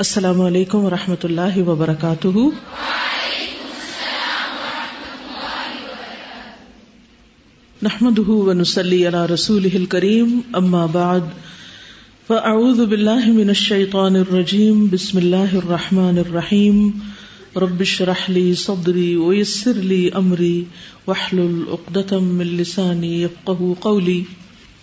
[0.00, 2.28] السلام علیکم و رحمۃ اللہ وبرکاتہ۔
[7.82, 11.20] نحمد ونسلی علی رسول کریم اما بعد،
[12.26, 16.90] فاعوذ باللہ من الشیطان الرجیم، بسم اللہ الرحمن الرحیم۔
[17.56, 20.64] رب اشرح لي صدری ويسر لي امری،
[21.06, 24.24] واحلل عقدة من لسانی يفقهوا قولی۔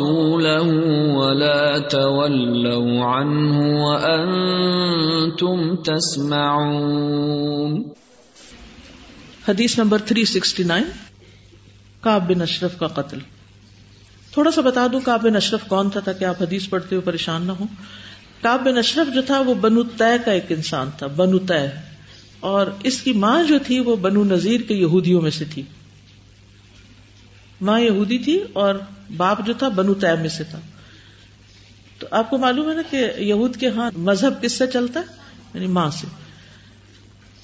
[0.00, 7.82] ورسوله ولا تولوا عنه وأنتم تسمعون.
[9.48, 10.82] حدیث نمبر 369
[12.00, 13.18] کعب بن اشرف کا قتل۔
[14.32, 17.42] تھوڑا سا بتا دوں کعب بن اشرف کون تھا تاکہ آپ حدیث پڑھتے ہوئے پریشان
[17.42, 17.66] نہ ہوں۔
[18.42, 21.66] کعب بن اشرف جو تھا وہ بنو طے کا ایک انسان تھا، بنو طے۔
[22.40, 25.62] اور اس کی ماں جو تھی وہ بنو نذیر کے یہودیوں میں سے تھی۔
[27.64, 28.74] ماں یہودی تھی اور
[29.16, 30.60] باپ جو تھا بنو طے میں سے تھا۔
[31.98, 35.04] تو آپ کو معلوم ہے نا کہ یہود کے ہاں مذہب کس سے چلتا ہے؟
[35.54, 36.06] یعنی ماں سے۔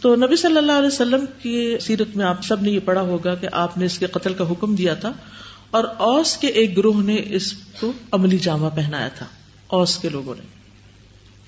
[0.00, 3.34] تو نبی صلی اللہ علیہ وسلم کی سیرت میں آپ سب نے یہ پڑھا ہوگا
[3.34, 5.12] کہ آپ نے اس کے قتل کا حکم دیا تھا
[5.70, 9.26] اور اوس کے ایک گروہ نے اس کو عملی جامہ پہنایا تھا۔
[9.66, 10.44] اوس کے لوگوں نے۔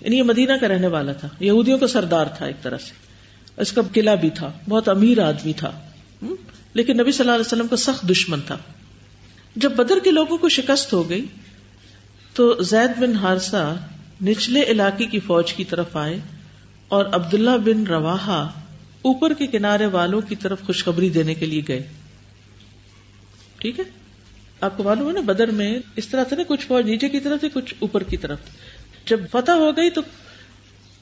[0.00, 2.92] یعنی یہ مدینہ کا رہنے والا تھا۔ یہودیوں کا سردار تھا ایک طرح سے۔
[3.56, 5.80] اس کا قلعہ بھی تھا۔ بہت امیر آدمی تھا۔
[6.74, 8.58] لیکن نبی صلی اللہ علیہ وسلم کا سخت دشمن تھا۔
[9.56, 11.26] جب بدر کے لوگوں کو شکست ہو گئی،
[12.34, 13.74] تو زید بن ہارسا
[14.24, 16.18] نچلے علاقے کی فوج کی طرف آئے
[16.88, 18.42] اور عبداللہ بن رواحا
[19.02, 21.88] اوپر کے کنارے والوں کی طرف خوشخبری دینے کے لیے گئے۔
[23.58, 23.84] ٹھیک ہے؟
[24.60, 27.20] آپ کو معلوم ہے نا، بدر میں اس طرح سے نا، کچھ فوج نیچے کی
[27.20, 28.38] طرف تھی، کچھ اوپر کی طرف۔
[29.06, 30.00] جب فتح ہو گئی تو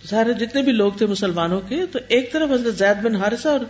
[0.04, 3.60] سارے جتنے بھی لوگ تھے مسلمانوں کے، تو ایک طرف حضرت زید بن حارثہ اور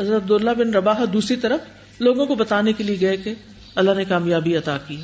[0.00, 1.60] عبداللہ بن رباح دوسری طرف
[2.00, 3.34] لوگوں کو بتانے کے لیے گئے کہ
[3.74, 4.96] اللہ نے کامیابی عطا کی۔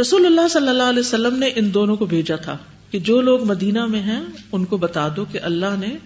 [0.00, 2.56] رسول اللہ صلی اللہ علیہ وسلم نے ان دونوں کو بھیجا تھا
[2.90, 4.20] کہ جو لوگ مدینہ میں ہیں،
[4.52, 5.96] ان کو بتا دو کہ اللہ نے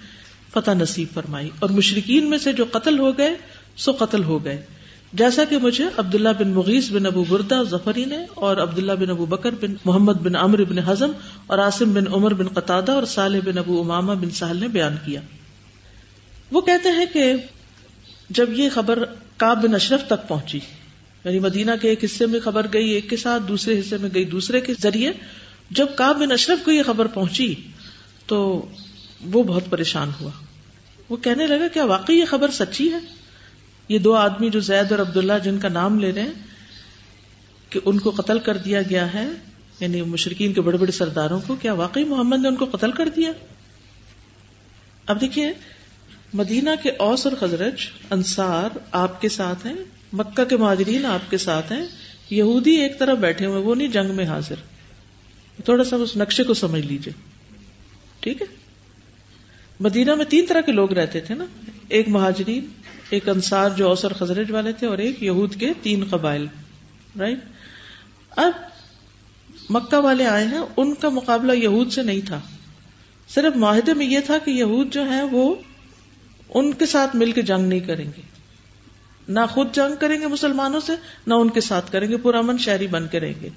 [0.52, 3.34] فتح نصیب فرمائی۔ اور مشرقین میں سے جو قتل ہو گئے،
[3.76, 4.62] سو قتل ہو گئے۔
[5.12, 9.26] جیسا کہ مجھے عبداللہ بن مغیث بن ابو بردا ظفری نے اور عبداللہ بن ابو
[9.26, 11.10] بکر بن محمد بن عمر بن ہزم
[11.46, 14.96] اور آصم بن عمر بن قطع اور صالح بن ابو اماما بن ساحل نے بیان
[15.04, 15.20] کیا۔
[16.52, 17.32] وہ کہتے ہیں کہ
[18.30, 19.04] جب یہ خبر
[19.36, 20.58] کاب بن اشرف تک پہنچی
[21.24, 24.24] یعنی مدینہ کے ایک حصے میں خبر گئی ایک کے ساتھ، دوسرے حصے میں گئی
[24.24, 25.12] دوسرے کے ذریعے،
[25.70, 27.54] جب کاب بن اشرف کو یہ خبر پہنچی
[28.26, 28.38] تو
[29.24, 30.30] وہ بہت پریشان ہوا۔
[31.08, 32.98] وہ کہنے لگا، کیا واقعی یہ خبر سچی ہے؟
[33.88, 36.32] یہ دو آدمی جو زید اور عبداللہ جن کا نام لے رہے ہیں،
[37.70, 39.26] کہ ان کو قتل کر دیا گیا ہے
[39.80, 43.08] یعنی مشرقین کے بڑے بڑے سرداروں کو، کیا واقعی محمد نے ان کو قتل کر
[43.08, 43.32] دیا؟
[45.06, 45.52] اب دیکھیے
[46.34, 47.74] مدینہ کے اوس اور خزرج
[48.10, 49.74] انصار آپ کے ساتھ ہیں،
[50.12, 51.86] مکہ کے مہاجرین آپ کے ساتھ ہیں،
[52.30, 54.54] یہودی ایک طرف بیٹھے ہوئے، وہ نہیں جنگ میں حاضر۔
[55.64, 57.12] تھوڑا سا اس نقشے کو سمجھ لیجیے
[58.20, 58.46] ٹھیک ہے؟
[59.80, 61.44] مدینہ میں تین طرح کے لوگ رہتے تھے نا۔
[61.88, 62.66] ایک مہاجرین،
[63.10, 66.46] ایک انصار جو اوسر خزرج والے تھے، اور ایک یہود کے تین قبائل۔
[67.20, 67.38] رائٹ
[68.30, 68.52] اب
[69.70, 72.40] مکہ والے آئے ہیں، ان کا مقابلہ یہود سے نہیں تھا۔
[73.28, 75.54] صرف معاہدے میں یہ تھا کہ یہود جو ہیں، وہ
[76.54, 78.22] ان کے ساتھ مل کے جنگ نہیں کریں گے۔
[79.28, 80.92] نہ خود جنگ کریں گے مسلمانوں سے،
[81.26, 83.48] نہ ان کے ساتھ کریں گے، پورا امن شہری بن کے رہیں گے۔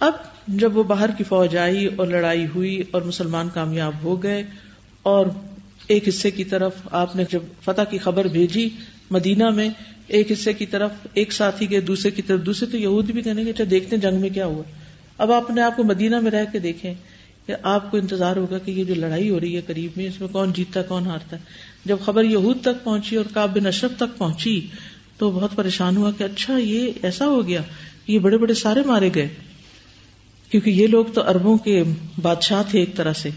[0.00, 0.12] اب
[0.48, 4.42] جب وہ باہر کی فوج آئی اور لڑائی ہوئی اور مسلمان کامیاب ہو گئے
[5.02, 5.26] اور
[5.86, 8.68] ایک حصے کی طرف آپ نے جب فتح کی خبر بھیجی
[9.10, 9.68] مدینہ میں،
[10.06, 13.44] ایک حصے کی طرف ایک ساتھی گئے دوسرے کی طرف، دوسرے تو یہود بھی کہنے
[13.44, 14.62] گے اچھا دیکھتے جنگ میں کیا ہوا۔
[15.18, 16.94] اب آپ نے آپ کو مدینہ میں رہ کے دیکھیں
[17.46, 20.20] کہ آپ کو انتظار ہوگا کہ یہ جو لڑائی ہو رہی ہے قریب میں، اس
[20.20, 21.42] میں کون جیتتا، کون ہارتا۔ ہے
[21.84, 24.66] جب خبر یہود تک پہنچی اور کاب بن اشرف تک پہنچی
[25.18, 27.60] تو بہت پریشان ہوا کہ اچھا یہ ایسا ہو گیا،
[28.06, 29.28] یہ بڑے بڑے سارے مارے گئے۔
[30.50, 31.82] کیونکہ یہ لوگ تو اربوں کے
[32.22, 33.30] بادشاہ تھے ایک طرح سے۔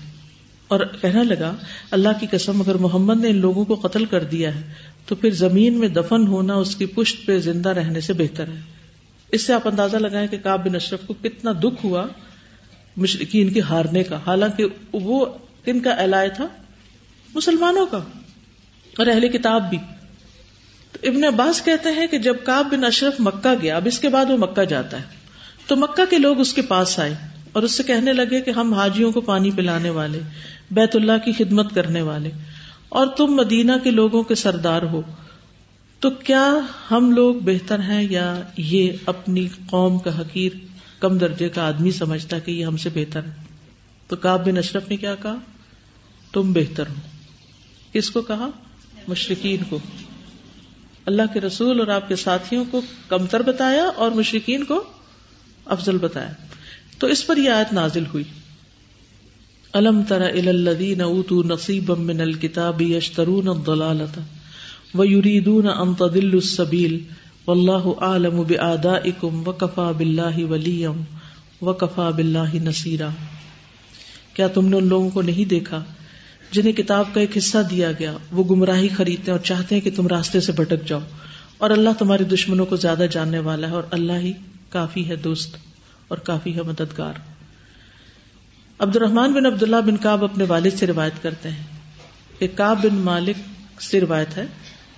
[0.67, 1.55] اور کہنے لگا،
[1.91, 4.61] اللہ کی قسم، اگر محمد نے ان لوگوں کو قتل کر دیا ہے،
[5.05, 8.61] تو پھر زمین میں دفن ہونا اس کی پشت پہ زندہ رہنے سے بہتر ہے۔
[9.31, 12.05] اس سے آپ اندازہ لگائیں کہ کاب بن اشرف کو کتنا دکھ ہوا
[12.97, 15.25] مشرقین کے ہارنے کا۔ حالانکہ وہ
[15.65, 16.47] کن کا اعلائے تھا؟
[17.35, 17.99] مسلمانوں کا۔
[18.97, 19.77] اور اہل کتاب بھی۔
[20.91, 24.09] تو ابن عباس کہتے ہیں کہ جب کاب بن اشرف مکہ گیا، اب اس کے
[24.09, 25.03] بعد وہ مکہ جاتا ہے۔
[25.67, 27.15] تو مکہ کے لوگ اس کے پاس آئے
[27.51, 30.19] اور اس سے کہنے لگے کہ ہم حاجیوں کو پانی پلانے والے،
[30.71, 32.31] بیت اللہ کی خدمت کرنے والے۔
[32.89, 35.01] اور تم مدینہ کے لوگوں کے سردار ہو۔
[35.99, 36.53] تو کیا
[36.91, 40.51] ہم لوگ بہتر ہیں یا یہ اپنی قوم کا حقیر،
[40.99, 43.31] کم درجے کا آدمی سمجھتا کہ یہ ہم سے بہتر ہے؟
[44.07, 45.35] تو کاب بن اشرف نے کیا کہا؟
[46.33, 46.93] تم بہتر ہو۔
[47.93, 48.47] کس کو کہا؟
[49.07, 49.79] مشرقین کو۔
[51.05, 54.83] اللہ کے رسول اور آپ کے ساتھیوں کو کمتر بتایا اور مشرقین کو
[55.65, 56.31] افضل بتایا۔
[56.99, 58.23] تو اس پر یہ آیت نازل ہوئی۔
[59.73, 64.19] الم تر الدین اوتو نصیب من الکتاب یشترون الضلالۃ
[64.95, 67.03] ویریدون ان تضلوا السبیل
[67.47, 71.03] واللہ عالم بآدائکم وکفا باللہ ولیم
[71.61, 73.09] وکفا باللہ نصیرا۔
[74.33, 75.83] کیا تم نے ان لوگوں کو نہیں دیکھا؟
[76.51, 79.91] جنہیں کتاب کا ایک حصہ دیا گیا، وہ گمراہی خریدتے ہیں اور چاہتے ہیں کہ
[79.95, 80.99] تم راستے سے بھٹک جاؤ۔
[81.57, 84.33] اور اللہ تمہارے دشمنوں کو زیادہ جاننے والا ہے اور اللہ ہی
[84.69, 85.57] کافی ہے دوست
[86.07, 87.13] اور کافی ہے مددگار۔
[88.79, 91.63] عبد الرحمان بن عبد اللہ بن کاب اپنے والد سے روایت کرتے ہیں
[92.39, 93.35] کہ کاب بن مالک
[93.81, 94.45] سے روایت ہے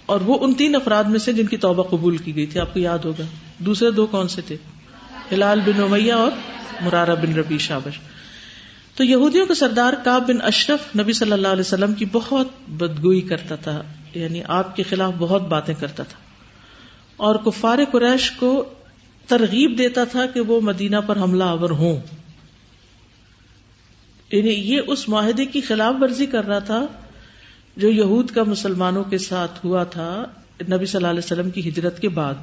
[0.06, 2.74] اور وہ ان تین افراد میں سے جن کی توبہ قبول کی گئی تھی۔ آپ
[2.74, 3.24] کو یاد ہوگا۔
[3.58, 4.58] دوسرے دو کون سے تھے؟
[5.32, 6.32] ہلال بن امیہ اور
[6.82, 8.00] مرارا بن ربی شابش۔
[9.00, 13.22] تو یہودیوں کا سردار کاب بن اشرف نبی صلی اللہ علیہ وسلم کی بہت بدگوئی
[13.22, 13.82] کرتا تھا
[14.16, 16.20] یعنی آپ کے خلاف بہت باتیں کرتا تھا۔
[17.18, 18.70] اور کفار قریش کو
[19.28, 22.00] ترغیب دیتا تھا کہ وہ مدینہ پر حملہ آور ہوں۔
[24.32, 26.86] یعنی یہ اس معاہدے کی خلاف ورزی کر رہا تھا
[27.78, 30.26] جو یہود کا مسلمانوں کے ساتھ ہوا تھا
[30.62, 32.36] نبی صلی اللہ علیہ وسلم کی ہجرت کے بعد۔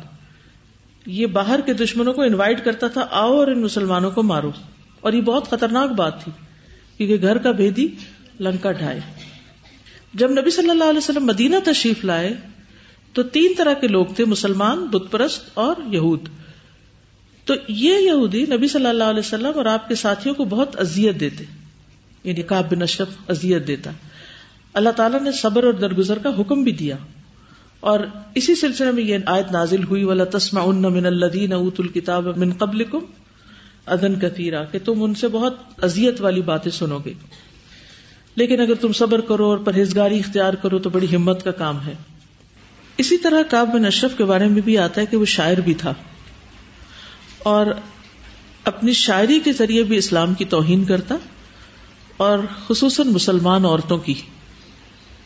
[1.07, 4.53] یہ باہر کے دشمنوں کو انوائٹ کرتا تھا، آؤ اور ان مسلمانوں کو مارو۔
[5.01, 6.46] اور یہ بہت خطرناک بات تھی۔
[6.99, 7.89] کیونکہ گھر کا بھیدی
[8.41, 9.01] لنکا ڈھائے۔
[10.15, 12.35] جب نبی صلی اللہ علیہ وسلم مدینہ تشریف لائے،
[13.13, 16.29] تو تین طرح کے لوگ تھے، مسلمان، بت پرست اور یہود۔
[17.45, 21.21] تو یہ یہودی نبی صلی اللہ علیہ وسلم اور آپ کے ساتھیوں کو بہت ازیت
[21.21, 21.45] دیتے۔
[22.25, 23.91] یعنی کاب بن اشرف ازیت دیتا۔
[24.73, 26.97] اللہ تعالیٰ نے صبر اور درگزر کا حکم بھی دیا۔
[27.81, 28.01] اور
[28.35, 32.53] اسی سلسلے میں یہ آیت نازل ہوئی والا تسما ان من الدین اوت الکتاب من
[32.53, 32.85] قبل
[33.87, 37.13] ادن کثیرا کہ تم ان سے بہت ازیت والی باتیں سنو گے۔
[38.35, 41.95] لیکن اگر تم صبر کرو اور پرہیزگاری اختیار کرو تو بڑی ہمت کا کام ہے۔
[42.99, 45.75] اسی طرح کاب بن اشرف کے بارے میں بھی آتا ہے کہ وہ شاعر بھی
[45.75, 45.95] تھا۔
[47.39, 47.67] اور
[48.65, 51.17] اپنی شاعری کے ذریعے بھی اسلام کی توہین کرتا
[52.17, 54.15] اور خصوصاً مسلمان عورتوں کی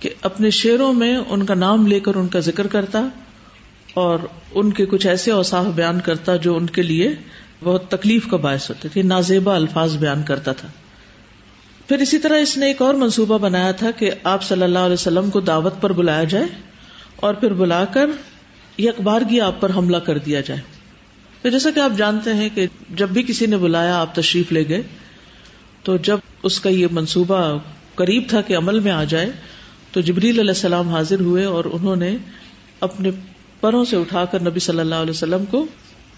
[0.01, 3.09] کہ اپنے شعروں میں ان کا نام لے کر ان کا ذکر کرتا
[3.95, 4.19] اور
[4.53, 7.09] ان کے کچھ ایسے اوساف بیان کرتا جو ان کے لیے
[7.65, 10.69] بہت تکلیف کا باعث ہوتے تھے نازیبا الفاظ بیان کرتا تھا۔
[11.89, 14.93] پھر اسی طرح اس نے ایک اور منصوبہ بنایا تھا کہ آپ صلی اللہ علیہ
[14.93, 16.45] وسلم کو دعوت پر بلایا جائے
[17.17, 18.07] اور پھر بلا کر
[18.77, 20.61] یہ اخبار کی آپ پر حملہ کر دیا جائے۔
[21.43, 24.69] تو جیسا کہ آپ جانتے ہیں کہ جب بھی کسی نے بلایا، آپ تشریف لے
[24.69, 24.83] گئے،
[25.83, 27.59] تو جب اس کا یہ منصوبہ
[27.95, 29.31] قریب تھا کہ عمل میں آ جائے،
[29.93, 32.17] تو جبریل علیہ السلام حاضر ہوئے اور انہوں نے
[32.81, 33.11] اپنے
[33.61, 35.67] پروں سے اٹھا کر نبی صلی اللہ علیہ وسلم کو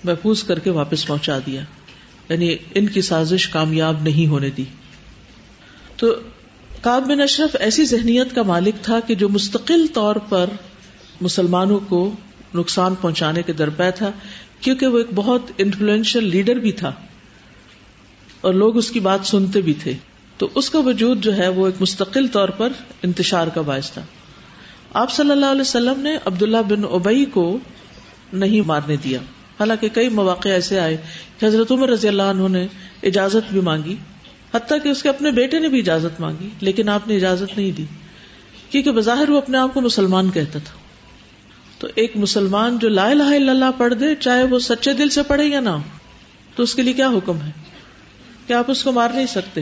[0.05, 1.61] محفوظ کر کے واپس پہنچا دیا۔
[2.29, 4.65] یعنی ان کی سازش کامیاب نہیں ہونے دی۔
[5.97, 6.15] تو
[6.81, 10.47] کاب بن اشرف ایسی ذہنیت کا مالک تھا کہ جو مستقل طور پر
[11.21, 12.13] مسلمانوں کو
[12.55, 14.11] نقصان پہنچانے کے درپے تھا،
[14.61, 16.93] کیونکہ وہ ایک بہت انفلوئنشل لیڈر بھی تھا۔
[18.41, 19.93] اور لوگ اس کی بات سنتے بھی تھے۔
[20.39, 22.69] تو اس کا وجود جو ہے وہ ایک مستقل طور پر
[23.03, 24.03] انتشار کا باعث تھا۔
[24.95, 27.59] آپ صلی اللہ علیہ وسلم نے عبداللہ بن ابئی کو
[28.33, 29.19] نہیں مارنے دیا۔
[29.63, 30.97] حالانکہ کئی مواقع ایسے آئے
[31.39, 32.67] کہ حضرت عمر رضی اللہ عنہ نے
[33.03, 33.97] اجازت بھی مانگی،
[34.55, 37.71] حتیٰ کہ اس کے اپنے بیٹے نے بھی اجازت مانگی، لیکن آپ نے اجازت نہیں
[37.71, 37.85] دی،
[38.71, 40.79] کیونکہ بظاہر وہ اپنے آپ کو مسلمان کہتا تھا۔
[41.79, 45.23] تو ایک مسلمان جو لا الہ الا اللہ پڑھ دے، چاہے وہ سچے دل سے
[45.23, 45.77] پڑھے یا نہ
[46.57, 47.51] تو اس کے لیے کیا حکم ہے؟
[48.47, 49.61] کہ آپ اس کو مار نہیں سکتے،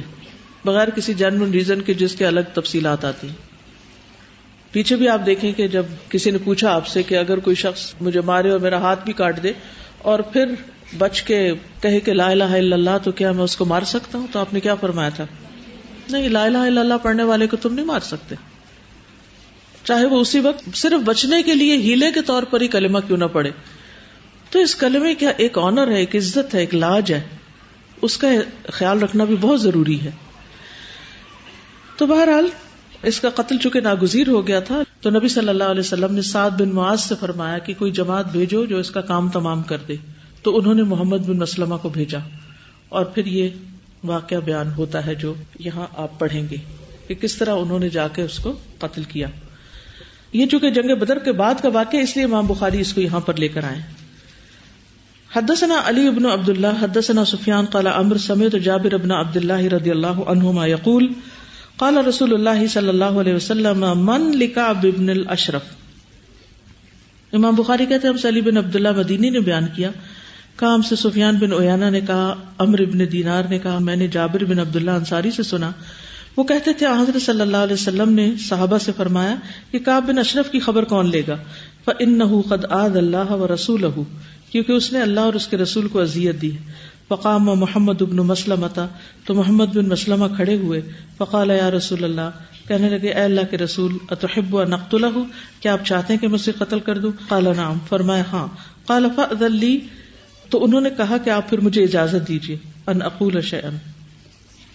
[0.64, 3.50] بغیر کسی جنرل ریزن کے جس کے الگ تفصیلات آتی ہیں۔
[4.70, 7.94] پیچھے بھی آپ دیکھیں کہ جب کسی نے پوچھا آپ سے کہ اگر کوئی شخص
[8.00, 9.52] مجھے مارے اور میرا ہاتھ بھی کاٹ دے
[10.02, 10.44] اور پھر
[10.98, 11.52] بچ کے
[11.82, 14.38] کہے کہ لا الہ الا اللہ، تو کیا میں اس کو مار سکتا ہوں؟ تو
[14.38, 15.26] آپ نے کیا فرمایا تھا؟
[16.08, 18.34] نہیں، لا الہ الا اللہ پڑھنے والے کو تم نہیں مار سکتے۔
[19.84, 23.18] چاہے وہ اسی وقت صرف بچنے کے لیے ہیلے کے طور پر ہی کلمہ کیوں
[23.18, 23.50] نہ پڑے
[24.50, 27.20] تو اس کلمے کا ایک آنر ہے، ایک عزت ہے، ایک لاج ہے۔
[28.02, 28.28] اس کا
[28.72, 30.10] خیال رکھنا بھی بہت ضروری ہے۔
[31.96, 32.48] تو بہرحال
[33.02, 36.22] اس کا قتل چونکہ ناگزیر ہو گیا تھا، تو نبی صلی اللہ علیہ وسلم نے
[36.22, 39.78] سعد بن معاذ سے فرمایا کہ کوئی جماعت بھیجو جو اس کا کام تمام کر
[39.88, 39.96] دے۔
[40.42, 42.18] تو انہوں نے محمد بن مسلمہ کو بھیجا۔
[42.88, 43.48] اور پھر یہ
[44.04, 46.56] واقعہ بیان ہوتا ہے جو یہاں آپ پڑھیں گے
[47.06, 49.26] کہ کس طرح انہوں نے جا کے اس کو قتل کیا۔
[50.32, 53.20] یہ چونکہ جنگ بدر کے بعد کا واقعہ اس لیے امام بخاری اس کو یہاں
[53.20, 53.82] پر لے کر آئے۔
[55.36, 59.90] حدثنا علی ابن عبد اللہ حدثنا سفیان، قال امر سمیت جابر ابن عبد اللہ رضی
[59.90, 61.12] اللہ عنہما یقول
[61.80, 65.62] قال رسول اللہ صلی اللہ علیہ وسلم، من لکعب ابن الاشرف
[67.32, 69.90] امام بخاری کہتے ہیں علی بن عبداللہ مدینی نے بیان کیا۔
[70.56, 74.44] کام سے سفیان بن اویانا نے کہا امر ابن دینار نے کہا، میں نے جابر
[74.44, 75.70] بن عبداللہ انصاری سے سنا۔
[76.36, 79.34] وہ کہتے تھے حضرت صلی اللہ علیہ وسلم نے صحابہ سے فرمایا
[79.70, 81.36] کہ کاب بن اشرف کی خبر کون لے گا؟
[81.98, 83.84] ان قد آد اللہ و رسول
[84.50, 86.50] کیونکہ اس نے اللہ اور اس کے رسول کو اذیت دی۔
[87.10, 88.66] فقام محمد ابن مسلم
[89.24, 90.80] تو محمد بن مسلمہ کھڑے ہوئے،
[91.18, 92.30] فقال یا رسول اللہ،
[92.68, 95.18] کہنے لگے، اے اللہ کے رسول، اتحب نقت الح
[95.60, 98.46] کیا آپ چاہتے ہیں کہ مجھ سے قتل کر دوں؟ کالا نام فرمایا ہاں۔
[98.86, 99.80] کالا فلی
[100.50, 103.76] تو انہوں نے کہا کہ آپ پھر مجھے اجازت دیجیے ان اقول شیئن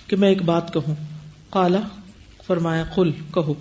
[0.07, 0.95] کہ میں ایک بات کہوں۔
[1.49, 1.79] کالا
[2.47, 3.53] فرمایا، قل، کہو۔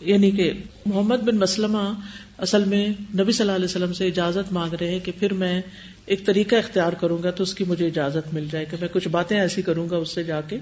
[0.00, 0.52] یعنی کہ
[0.86, 1.92] محمد بن مسلمہ
[2.38, 5.62] اصل میں نبی صلی اللہ علیہ وسلم سے اجازت مانگ رہے ہیں کہ پھر میں
[6.06, 9.08] ایک طریقہ اختیار کروں گا تو اس کی مجھے اجازت مل جائے کہ میں کچھ
[9.08, 10.58] باتیں ایسی کروں گا اس سے جا کے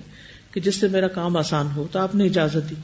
[0.50, 2.74] کہ جس سے میرا کام آسان ہو، تو آپ نے اجازت دی۔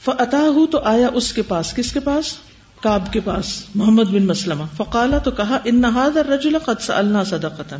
[0.00, 2.36] فتا ہوں تو آیا اس کے پاس، کس کے پاس؟
[2.82, 6.56] کاب کے پاس، محمد بن مسلمہ۔ فقالا تو کہا ان نہاد رجول
[6.88, 7.76] اللہ صدا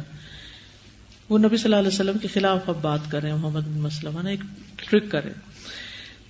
[1.29, 3.81] وہ نبی صلی اللہ علیہ وسلم کے خلاف اب بات کر رہے ہیں، محمد بن
[3.81, 4.41] مسلمہ نے ایک
[4.77, 5.31] ٹرک کرے۔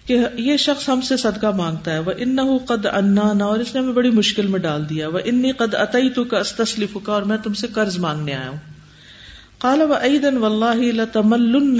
[0.06, 3.74] کہ یہ شخص ہم سے صدقہ مانگتا ہے وہ ان قد انا نہ اور اس
[3.74, 7.12] نے ہمیں بڑی مشکل میں ڈال دیا وہ انی قد اتئی تو کا استسلف کا
[7.12, 8.56] اور میں تم سے قرض مانگنے آیا ہوں۔
[9.58, 11.78] کالا و عیدن و اللہ تمل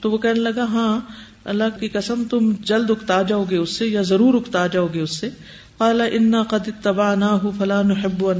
[0.00, 1.00] تو وہ کہنے لگا ہاں
[1.44, 5.00] اللہ کی قسم، تم جلد اکتا جاؤ گے اس سے، یا ضرور اکتا جاؤ گے
[5.00, 5.28] اس سے۔
[5.78, 8.32] کالا انا قد تبا نہ ہوں فلاں حب و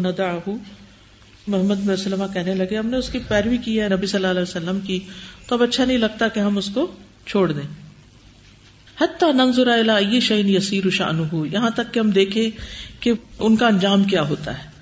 [1.46, 4.42] محمد وسلم کہنے لگے، ہم نے اس کی پیروی کی ہے نبی صلی اللہ علیہ
[4.42, 4.98] وسلم کی،
[5.46, 6.86] تو اب اچھا نہیں لگتا کہ ہم اس کو
[7.26, 7.81] چھوڑ دیں۔
[9.00, 9.66] حتیٰ ننظر
[10.10, 12.50] یہ شعین یسیر شان ہو یہاں تک کہ ہم دیکھیں
[13.02, 14.72] کہ ان کا انجام کیا ہوتا ہے۔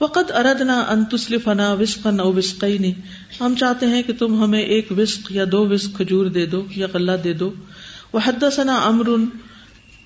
[0.00, 2.92] وقت اردنا انتسلفنا وسقن او وسقین،
[3.40, 6.86] ہم چاہتے ہیں کہ تم ہمیں ایک وسق یا دو وسق کھجور دے دو یا
[6.94, 7.52] غلہ دے دو۔
[8.12, 9.08] وہ حدثنا امر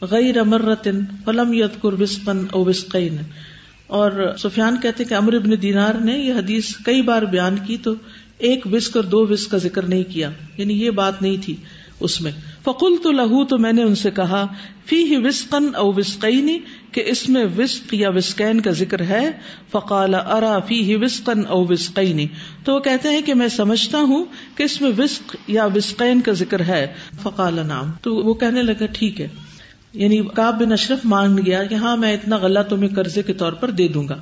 [0.01, 3.17] غیر مرتن فلم یذکر وسقن او وسقین۔
[3.87, 7.95] اور سفیان کہتے کہ امر ابن دینار نے یہ حدیث کئی بار بیان کی تو
[8.39, 11.57] ایک وسق اور دو وسق کا ذکر نہیں کیا یعنی یہ بات نہیں تھی
[12.01, 12.33] اس میں۔
[12.69, 14.47] فکل تو لہو تو میں نے ان سے کہا
[14.87, 16.59] فی ہی وسقن او وسقینی
[16.93, 19.31] کہ اس میں وسق یا وسقین کا ذکر ہے۔
[19.73, 22.27] فقال، ارا فی ہی وسقن او وسقینی
[22.65, 26.33] تو وہ کہتے ہیں کہ میں سمجھتا ہوں کہ اس میں وسق یا وسقین کا
[26.33, 26.87] ذکر ہے۔
[27.23, 29.29] فقال نام تو وہ کہنے لگا، ٹھیک ہے۔
[29.93, 33.53] یعنی کاب بن اشرف مان گیا کہ ہاں میں اتنا غلہ تمہیں قرضے کے طور
[33.53, 34.21] پر دے دوں گا۔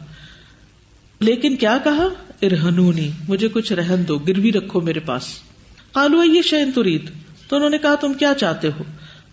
[1.21, 2.09] لیکن کیا کہا؟
[2.43, 5.23] ارہنونی، مجھے کچھ رہن دو، گروی رکھو میرے پاس۔
[5.93, 7.11] کالو یہ شین ترید؟
[7.49, 8.85] تو انہوں نے کہا تم کیا چاہتے ہو؟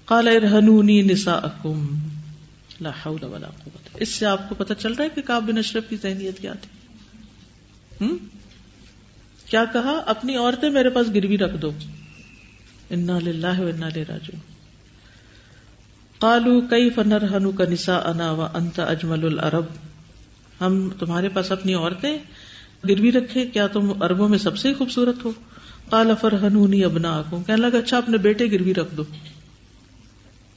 [0.05, 1.99] کالا ارہنونی نسا اکم
[2.79, 5.95] ولا قوت۔ اس سے آپ کو پتا چل رہا ہے کہ کاب بن اشرف کی
[5.95, 6.69] ذہنیت کیا تھی۔
[9.49, 11.71] کیا کہا؟ اپنی عورتیں میرے پاس گروی رکھ دو۔
[12.89, 14.31] انا للہ و انا راجو
[16.19, 19.65] کالو کئی فنر ہنو کا نسا انا و انت اجمل العرب؟
[20.61, 22.17] ہم تمہارے پاس اپنی عورتیں
[22.89, 25.31] گروی رکھے کیا تم اربوں میں سب سے خوبصورت ہو؟
[25.93, 29.03] کالا فر ہنونی ابنا کو کہنے لگا اچھا اپنے بیٹے گروی رکھ دو۔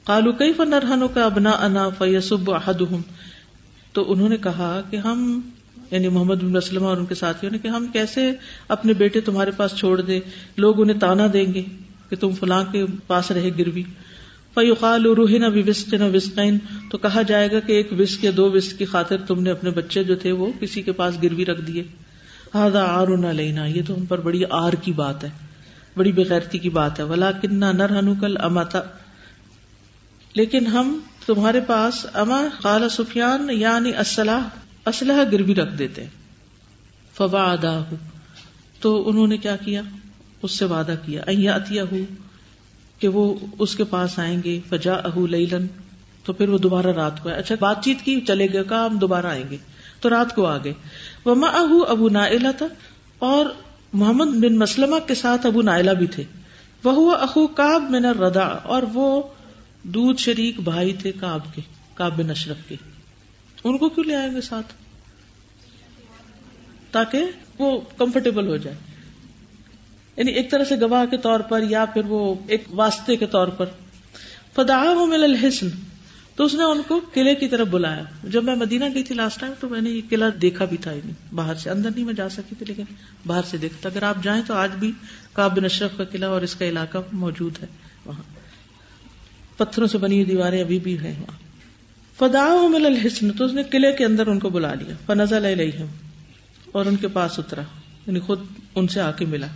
[0.05, 2.83] کالو کئی فنر کا ابنا انا فیسب احد
[3.93, 5.41] تو انہوں نے کہا کہ ہم
[5.91, 8.33] یعنی محمد بن وسلم اور ان کے ساتھیوں نے کہ ہم کیسے
[8.69, 10.21] اپنے بیٹے تمہارے پاس چھوڑ دیں،
[10.57, 11.63] لوگ انہیں تانا دیں گے
[12.11, 13.83] کہ تم فلاں کے پاس رہے گروی۔
[14.55, 16.59] فیوقال روح نہ وسق نہ وسقین۔
[16.91, 19.71] تو کہا جائے گا کہ ایک وسق یا دو وسق کی خاطر تم نے اپنے
[19.71, 21.85] بچے جو تھے وہ کسی کے پاس گروی رکھ دیے۔
[22.57, 25.31] ہاضا آر نہ لینا یہ تو ہم پر بڑی آر کی بات ہے،
[25.97, 28.81] بڑی بغیرتی کی بات ہے ولا کنہ نر ہنو کل اماتا
[30.35, 34.41] لیکن ہم تمہارے پاس اما خال سفیان یعنی اسلح
[34.87, 36.05] اسلحہ گروی رکھ دیتے
[37.15, 37.83] فوا ادا
[38.81, 39.83] تو انہوں نے کیا کیا؟
[40.43, 42.05] اس سے وعدہ کیا۔ اتیا ہوں
[42.99, 45.67] کہ وہ اس کے پاس آئیں گے۔ فجا اہ لن
[46.25, 48.99] تو پھر وہ دوبارہ رات کو آئے۔ اچھا بات چیت کی، چلے گئے، کہا ہم
[48.99, 49.57] دوبارہ آئیں گے۔
[50.01, 50.73] تو رات کو آ گئے۔
[51.27, 52.67] وہ ماں اہ ابو نائلہ تھا
[53.19, 53.47] اور
[53.93, 56.23] محمد بن مسلمہ کے ساتھ ابو نائلہ بھی تھے۔
[56.85, 59.23] وہ اخو کاب من ردا اور وہ
[59.83, 61.63] دودھ شریک بھائی تھے کاب کے
[61.95, 62.77] کاب بن اشرف کے۔
[63.65, 64.73] ان کو کیوں لے آئیں گے ساتھ؟
[66.93, 67.25] تاکہ
[67.59, 68.77] وہ کمفرٹیبل ہو جائے۔
[70.17, 73.49] یعنی ایک طرح سے گواہ کے طور پر یا پھر وہ ایک واسطے کے طور
[73.49, 73.67] پر۔
[74.55, 75.69] فدا مل الحسن
[76.37, 79.41] تو اس نے ان کو قلعے کی طرف بلایا۔ جب میں مدینہ گئی تھی لاسٹ
[79.41, 80.93] ٹائم تو میں نے یہ قلعہ دیکھا بھی تھا
[81.35, 82.83] باہر سے اندر نہیں میں جا سکی تھی لیکن
[83.27, 84.93] باہر سے دیکھتا اگر آپ جائیں تو آج بھی
[85.33, 87.67] کاب اشرف کا قلعہ اور اس کا علاقہ موجود ہے
[88.05, 88.23] وہاں۔
[89.57, 91.47] پتھروں سے بنی ہوئی دیواریں ابھی بھی ہیں وہاں۔
[92.19, 95.87] فدا مل الحسن، تو اس نے قلعے کے اندر ان کو بلا لیا۔ فنزل علیہم
[96.73, 97.63] اور ان کے پاس اترا۔
[98.07, 98.39] یعنی خود
[98.75, 99.47] ان سے آ کے ملا۔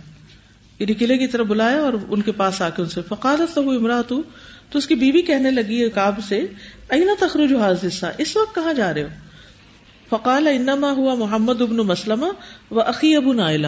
[0.79, 3.69] یعنی قلعے کی طرف بلایا اور ان کے پاس آ کے ان سے۔ فقالت تو
[3.69, 4.01] امرا
[4.71, 6.45] تو اس کی بیوی کہنے لگی کاب سے،
[6.89, 9.07] اینا تخرج حاضر اس وقت کہاں جا رہے ہو?
[10.09, 12.25] فقال، انما ہوا محمد ابن مسلمہ
[12.71, 13.67] و عقی ابو نائلہ.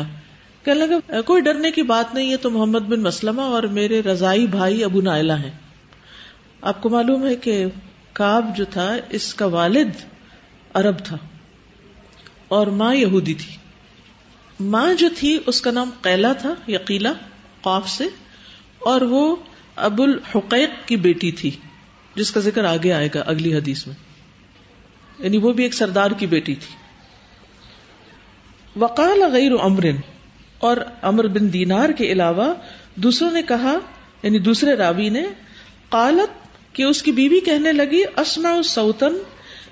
[0.65, 4.48] کہنے لگا کوئی ڈرنے کی بات نہیں ہے تو محمد بن مسلمہ اور میرے رضائی
[4.48, 5.51] بھائی ابو نائلہ ہیں.
[6.62, 7.65] آپ کو معلوم ہے کہ
[8.13, 9.89] کاب جو تھا، اس کا والد
[10.74, 11.17] عرب تھا
[12.48, 13.55] اور ماں یہودی تھی۔
[14.60, 17.13] ماں جو تھی، اس کا نام قیلا تھا یقیلا
[17.62, 18.07] قاف سے،
[18.79, 19.36] اور وہ
[19.75, 21.51] ابو الحقیق کی بیٹی تھی،
[22.15, 23.96] جس کا ذکر آگے آئے گا اگلی حدیث میں۔
[25.20, 26.75] یعنی وہ بھی ایک سردار کی بیٹی تھی۔
[28.80, 29.96] وقال غیر امرن
[30.60, 32.53] اور امر بن دینار کے علاوہ
[32.96, 33.77] دوسروں نے کہا
[34.24, 35.24] یعنی دوسرے راوی نے،
[35.89, 39.18] قالت کہ اس کی بیوی کہنے لگی اسما سوتن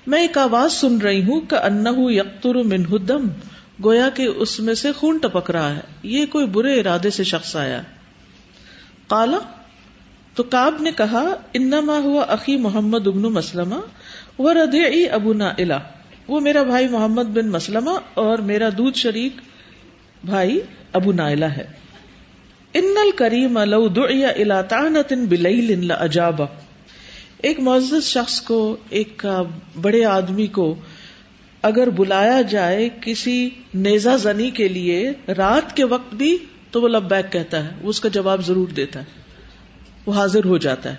[0.06, 3.28] میں ایک آواز سن رہی ہوں کہ ان یقتر من دم
[3.84, 7.56] گویا کہ اس میں سے خون ٹپک رہا ہے۔ یہ کوئی برے ارادے سے شخص
[7.56, 7.82] آیا۔
[9.08, 9.38] کالا
[10.34, 11.24] تو کاب نے کہا،
[11.54, 13.80] انما ہوا عقی محمد ابن مسلمہ
[14.38, 15.52] وہ ردی ابو نا
[16.28, 19.40] وہ میرا بھائی محمد بن مسلمہ اور میرا دودھ شریک
[20.24, 20.60] بھائی
[20.92, 21.64] ابو نائلہ ہے۔
[22.74, 26.42] ان الکریم لو دعی الى طعنت بلیل لاجاب
[27.42, 29.26] ایک معزز شخص کو، ایک
[29.80, 30.74] بڑے آدمی کو
[31.62, 36.36] اگر بلایا جائے کسی نیزا زنی کے لیے رات کے وقت بھی،
[36.70, 39.21] تو وہ لبیک کہتا ہے، وہ اس کا جواب ضرور دیتا ہے۔
[40.06, 40.96] وہ حاضر ہو جاتا ہے۔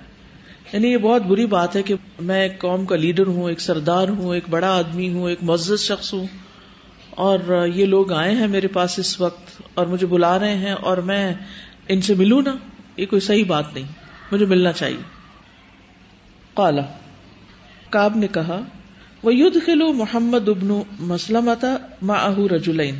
[0.73, 4.07] یعنی یہ بہت بری بات ہے کہ میں ایک قوم کا لیڈر ہوں، ایک سردار
[4.07, 6.27] ہوں، ایک بڑا آدمی ہوں، ایک معزز شخص ہوں۔
[7.09, 10.97] اور یہ لوگ آئے ہیں میرے پاس اس وقت اور مجھے بلا رہے ہیں اور
[10.97, 11.33] میں
[11.87, 12.55] ان سے ملوں نا،
[12.97, 13.83] یہ کوئی صحیح بات نہیں۔
[14.31, 15.23] مجھے ملنا چاہیے۔
[16.53, 16.81] کالا
[17.89, 18.61] کاب نے کہا
[19.23, 22.95] وہ یدھ خلو محمد ابن مسلمتا ماہ رجولین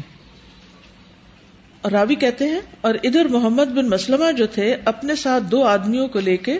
[1.83, 6.07] اور راوی کہتے ہیں، اور ادھر محمد بن مسلمہ جو تھے، اپنے ساتھ دو آدمیوں
[6.07, 6.57] کو لے کے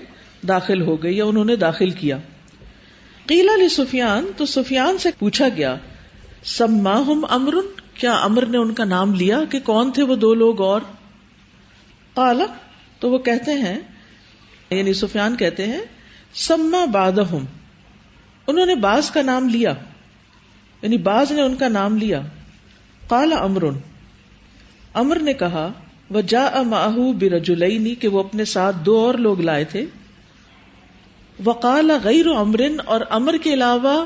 [0.47, 2.17] داخل ہو گئے یا انہوں نے داخل کیا۔
[3.25, 5.75] قیلا علی سفیان، تو سفیان سے پوچھا گیا
[6.47, 7.55] سما ہم امر
[7.93, 10.81] کیا امر نے ان کا نام لیا کہ کون تھے وہ دو لوگ اور؟
[12.15, 12.45] قالا
[12.99, 13.79] تو وہ کہتے ہیں
[14.69, 15.81] یعنی سفیان کہتے ہیں،
[16.39, 19.73] سما باد انہوں نے باز کا نام لیا
[20.83, 22.21] یعنی باز نے ان کا نام لیا۔
[23.09, 23.63] کالا امر
[24.93, 25.71] امر نے کہا
[26.09, 29.85] وہ جا ماہو برجلئی کہ وہ اپنے ساتھ دو اور لوگ لائے تھے۔
[31.45, 34.05] وقال غیر امرن اور امر کے علاوہ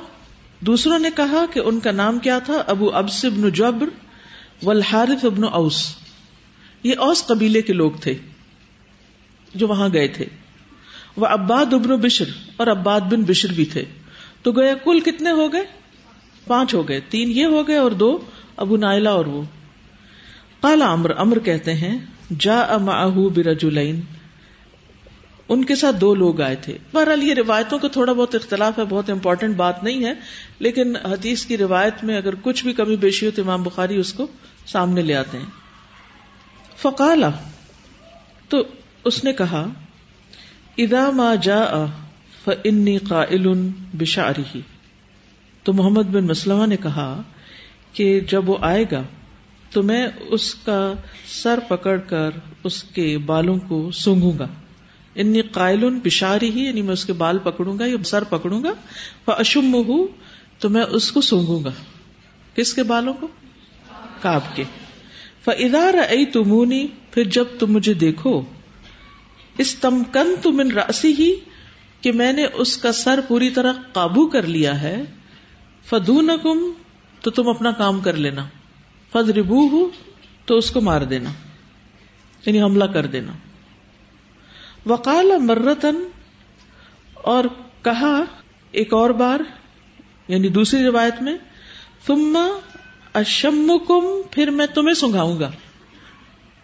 [0.59, 3.87] دوسروں نے کہا کہ ان کا نام کیا تھا؟ ابو ابس ابن جبر
[4.63, 5.95] والحارث ابن اوس۔
[6.83, 8.13] یہ اوس قبیلے کے لوگ تھے
[9.55, 10.25] جو وہاں گئے تھے۔
[11.17, 12.25] وہ اباد ابن بشر،
[12.57, 13.85] اور اباد بن بشر بھی تھے۔
[14.41, 15.63] تو گویا کل کتنے ہو گئے؟
[16.47, 18.19] پانچ ہو گئے۔ تین یہ ہو گئے اور دو
[18.57, 19.43] ابو نائلہ اور وہ۔
[20.61, 21.97] کالا امر امر کہتے ہیں
[22.39, 24.01] جا اماہ برجولین
[25.49, 28.83] ان کے ساتھ دو لوگ آئے تھے۔ بہرحال یہ روایتوں کا تھوڑا بہت اختلاف ہے،
[28.85, 30.13] بہت امپورٹینٹ بات نہیں ہے،
[30.59, 34.13] لیکن حدیث کی روایت میں اگر کچھ بھی کمی بیشی ہو تو امام بخاری اس
[34.13, 34.27] کو
[34.65, 35.45] سامنے لے آتے ہیں۔
[36.77, 37.29] فقالا،
[38.49, 38.63] تو
[39.03, 39.69] اس نے کہا
[40.77, 41.61] ادا ما جا
[42.47, 43.47] انی قائل
[43.93, 44.61] بشاری
[45.63, 47.21] تو محمد بن مسلمہ نے کہا
[47.93, 49.03] کہ جب وہ آئے گا
[49.71, 50.93] تو میں اس کا
[51.27, 52.29] سر پکڑ کر
[52.63, 54.47] اس کے بالوں کو سونگوں گا۔
[55.15, 58.71] انی قائل بشاری ہی یعنی میں اس کے بال پکڑوں گا یا سر پکڑوں گا۔
[59.27, 60.07] اشم ہوں
[60.59, 61.71] تو میں اس کو سونگوں گا۔
[62.55, 63.27] کس کے بالوں کو؟
[64.21, 64.63] کاب کے۔
[65.47, 68.41] ادار ائی تمونی پھر جب تم مجھے دیکھو
[69.57, 71.35] اس تمکن تم ان راسی ہی
[72.01, 75.03] کہ میں نے اس کا سر پوری طرح قابو کر لیا ہے
[75.85, 76.71] فدو نکم
[77.21, 78.45] تو تم اپنا کام کر لینا۔
[79.11, 79.89] فد ربو ہوں
[80.45, 81.29] تو اس کو مار دینا
[82.45, 83.31] یعنی حملہ کر دینا۔
[84.89, 85.95] وکال مرتن،
[87.13, 87.43] اور
[87.81, 88.23] کہا
[88.71, 89.39] ایک اور بار
[90.27, 91.37] یعنی دوسری روایت میں
[92.05, 92.37] تم
[93.13, 95.51] اشم کم پھر میں تمہیں سنگاؤں گا۔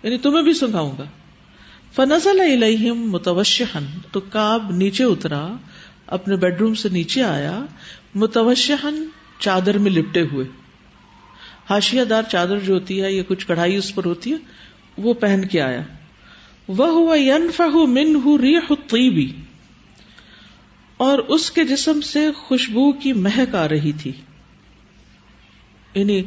[0.03, 1.03] یعنی تمہیں بھی سنگاؤں گا۔
[1.95, 5.47] فنزل الہم متوشہن، تو کاب نیچے اترا،
[6.07, 7.65] اپنے بیڈ روم سے نیچے آیا،
[8.15, 9.05] متوشہن
[9.39, 10.62] چادر میں لپٹے ہوئے۔
[11.73, 14.37] ہاشیا دار چادر جو ہوتی ہے یا کچھ کڑھائی اس پر ہوتی ہے،
[14.97, 15.81] وہ پہن کے آیا۔
[16.67, 19.31] وہ ہوا من ریحی
[20.97, 24.11] اور اس کے جسم سے خوشبو کی مہک آ رہی تھی۔
[25.95, 26.23] یعنی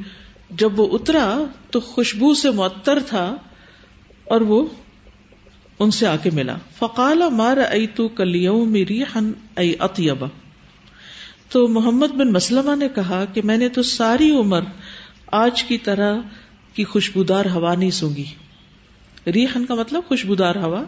[0.51, 3.37] جب وہ اترا تو خوشبو سے معطر تھا
[4.25, 4.67] اور وہ
[5.79, 10.27] ان سے آ کے ملا۔ فقال مار ائی تو کلیوں میری ہن ائی اتیبا
[11.49, 14.61] تو محمد بن مسلمہ نے کہا کہ میں نے تو ساری عمر
[15.33, 16.17] آج کی طرح
[16.75, 18.25] کی خوشبودار ہوا نہیں سونگی۔
[19.27, 20.85] ریحن کا مطلب خوشبودار ہوا۔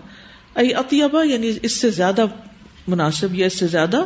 [0.54, 2.24] ای اطیبا یعنی اس سے زیادہ
[2.88, 4.04] مناسب یا اس سے زیادہ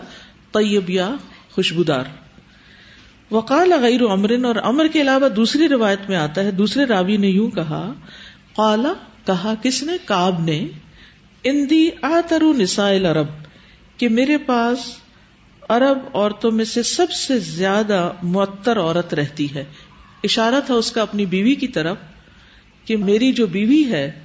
[0.53, 1.15] طیب یا
[1.51, 2.05] خوشبودار۔
[3.31, 7.29] وقال غیر امرن اور امر کے علاوہ دوسری روایت میں آتا ہے، دوسرے راوی نے
[7.29, 7.93] یوں کہا
[8.55, 8.93] قالا
[9.27, 10.69] کہا کس نے؟ کاب نے،
[11.45, 13.27] اندی آترو نسائل عرب
[13.97, 14.79] کہ میرے پاس
[15.69, 19.65] عرب عورتوں میں سے سب سے زیادہ معطر عورت رہتی ہے۔
[20.25, 21.97] اشارہ تھا اس کا اپنی بیوی کی طرف
[22.85, 24.23] کہ میری جو بیوی ہے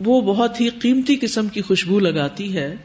[0.00, 2.76] وہ بہت ہی قیمتی قسم کی خوشبو لگاتی ہے۔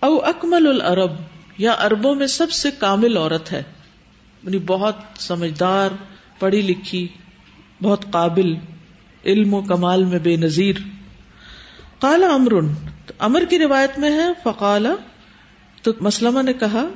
[0.00, 1.10] او اکمل العرب،
[1.58, 3.62] یا اربوں میں سب سے کامل عورت ہے۔
[4.42, 5.90] یعنی بہت سمجھدار،
[6.38, 7.08] پڑھی لکھی،
[7.82, 8.54] بہت قابل
[9.24, 10.74] علم و کمال میں بے نظیر۔
[12.00, 12.52] کالا امر
[13.18, 14.94] امر کی روایت میں ہے فقالا
[15.82, 16.88] تو مسلمہ نے کہا،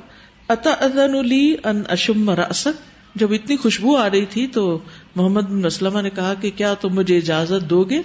[0.47, 4.79] اتا لی ان اشم راسک جب اتنی خوشبو آ رہی تھی تو
[5.15, 8.01] محمد بن مسلمہ نے کہا کہ کیا تم مجھے اجازت دو گے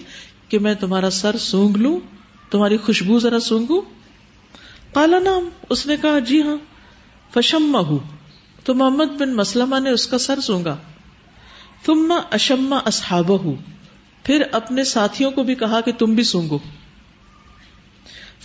[0.49, 2.01] کہ میں تمہارا سر سونگ لوں؟
[2.51, 3.83] تمہاری خوشبو ذرا سونگوں
[4.93, 6.57] کالا نام اس نے کہا جی ہاں۔
[7.35, 7.99] فشم ہوں
[8.65, 10.77] تو محمد بن مسلمہ نے اس کا سر سونگا۔
[11.85, 13.33] تم اشما اصحاب
[14.23, 16.59] پھر اپنے ساتھیوں کو بھی کہا کہ تم بھی سونگو۔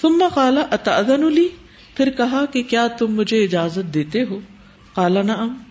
[0.02, 1.48] تم کالا اتادن لی؟
[1.96, 4.40] پھر کہا کہ کیا تم مجھے اجازت دیتے ہو؟
[4.96, 5.64] کالا نام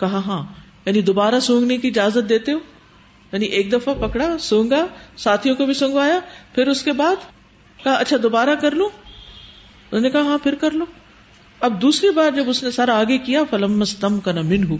[0.00, 0.42] کہا ہاں.
[0.86, 2.58] یعنی دوبارہ سونگنے کی اجازت دیتے ہو؟
[3.32, 6.20] یعنی ایک دفعہ پکڑا، سونگا، ساتھیوں کو بھی سونگوایا،
[6.54, 7.16] پھر اس کے بعد
[7.84, 8.88] کہا اچھا دوبارہ کر لوں؟
[9.90, 10.84] انہوں نے کہا ہاں پھر کر لو۔
[11.60, 14.78] اب دوسری بار جب اس نے سر آگے کیا فلم مستم کا نمن ہوں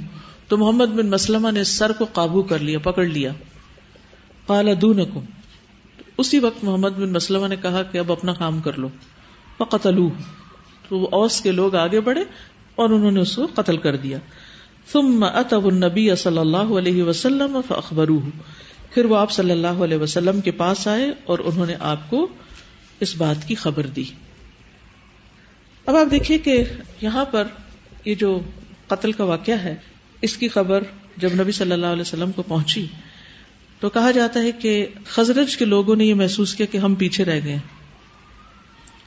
[0.48, 3.33] تو محمد بن مسلمہ نے سر کو قابو کر لیا، پکڑ لیا۔
[4.46, 5.00] کالا دون
[6.18, 8.88] اسی وقت محمد بن مسلمہ نے کہا کہ اب اپنا کام کر لو۔
[9.59, 10.09] قتل
[10.88, 12.24] تو اوس کے لوگ آگے بڑھے
[12.74, 14.18] اور انہوں نے اس کو قتل کر دیا۔
[14.92, 18.29] ثم اتوا النبی صلی اللہ علیہ وسلم فاخبروه.
[18.90, 22.29] پھر وہ آپ صلی اللہ علیہ وسلم کے پاس آئے اور انہوں نے آپ کو
[23.01, 24.05] اس بات کی خبر دی۔
[25.87, 26.64] اب آپ دیکھیے کہ
[27.01, 27.44] یہاں پر
[28.05, 28.40] یہ جو
[28.87, 29.75] قتل کا واقعہ ہے،
[30.22, 30.83] اس کی خبر
[31.16, 32.87] جب نبی صلی اللہ علیہ وسلم کو پہنچی،
[33.81, 37.25] تو کہا جاتا ہے کہ خزرج کے لوگوں نے یہ محسوس کیا کہ ہم پیچھے
[37.25, 37.59] رہ گئے۔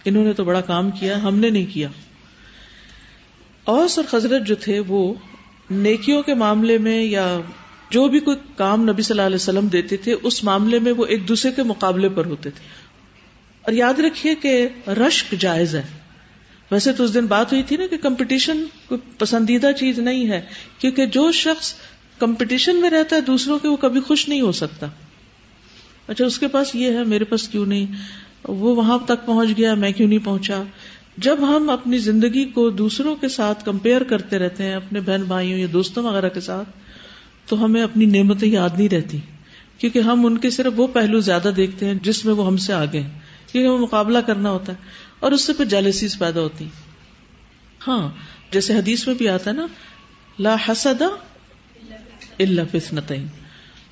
[0.05, 1.87] انہوں نے تو بڑا کام کیا، ہم نے نہیں کیا۔
[3.63, 5.13] اوس اور خزرت جو تھے، وہ
[5.71, 7.39] نیکیوں کے معاملے میں یا
[7.89, 11.05] جو بھی کوئی کام نبی صلی اللہ علیہ وسلم دیتے تھے، اس معاملے میں وہ
[11.05, 12.67] ایک دوسرے کے مقابلے پر ہوتے تھے۔
[13.61, 15.81] اور یاد رکھیے کہ رشک جائز ہے۔
[16.71, 20.41] ویسے تو اس دن بات ہوئی تھی نا کہ کمپٹیشن کوئی پسندیدہ چیز نہیں ہے،
[20.77, 21.73] کیونکہ جو شخص
[22.19, 24.87] کمپٹیشن میں رہتا ہے، دوسروں کے وہ کبھی خوش نہیں ہو سکتا۔
[26.07, 27.85] اچھا اس کے پاس یہ ہے، میرے پاس کیوں نہیں؟
[28.43, 30.63] وہ وہاں تک پہنچ گیا، میں کیوں نہیں پہنچا؟
[31.21, 35.59] جب ہم اپنی زندگی کو دوسروں کے ساتھ کمپیئر کرتے رہتے ہیں، اپنے بہن بھائیوں
[35.59, 36.69] یا دوستوں وغیرہ کے ساتھ،
[37.45, 39.17] تو ہمیں اپنی نعمتیں یاد نہیں رہتی۔
[39.77, 42.73] کیونکہ ہم ان کے صرف وہ پہلو زیادہ دیکھتے ہیں جس میں وہ ہم سے
[42.73, 43.19] آگے ہیں۔
[43.51, 44.77] کیونکہ وہ مقابلہ کرنا ہوتا ہے
[45.19, 46.65] اور اس سے پھر جیلسیز پیدا ہوتی
[47.87, 48.09] ہاں
[48.51, 49.67] جیسے حدیث میں بھی آتا ہے نا،
[50.39, 51.01] لا حسد
[52.39, 53.11] اللہ فسنت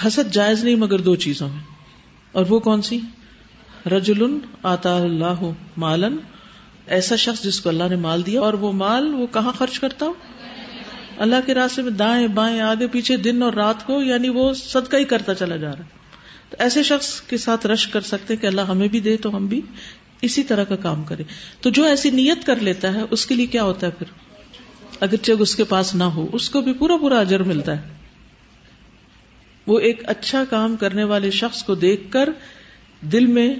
[0.07, 1.63] حسد جائز نہیں مگر دو چیزوں میں۔
[2.31, 2.99] اور وہ کون سی؟
[3.85, 4.23] رجل
[4.63, 6.15] آتا اللہ مالن
[6.87, 10.05] ایسا شخص جس کو اللہ نے مال دیا اور وہ مال وہ کہاں خرچ کرتا
[10.05, 10.13] ہو
[11.17, 14.95] اللہ کے راستے میں دائیں بائیں آگے پیچھے دن اور رات کو یعنی وہ صدقہ
[14.95, 15.97] ہی کرتا چلا جا رہا ہے۔
[16.49, 19.45] تو ایسے شخص کے ساتھ رش کر سکتے کہ اللہ ہمیں بھی دے تو ہم
[19.45, 19.61] بھی
[20.21, 21.23] اسی طرح کا کام کرے
[21.61, 24.07] تو جو ایسی نیت کر لیتا ہے، اس کے لیے کیا ہوتا ہے پھر؟
[24.99, 27.89] اگرچہ اس کے پاس نہ ہو، اس کو بھی پورا پورا اجر ملتا ہے۔
[29.67, 32.29] وہ ایک اچھا کام کرنے والے شخص کو دیکھ کر
[33.01, 33.55] دل میں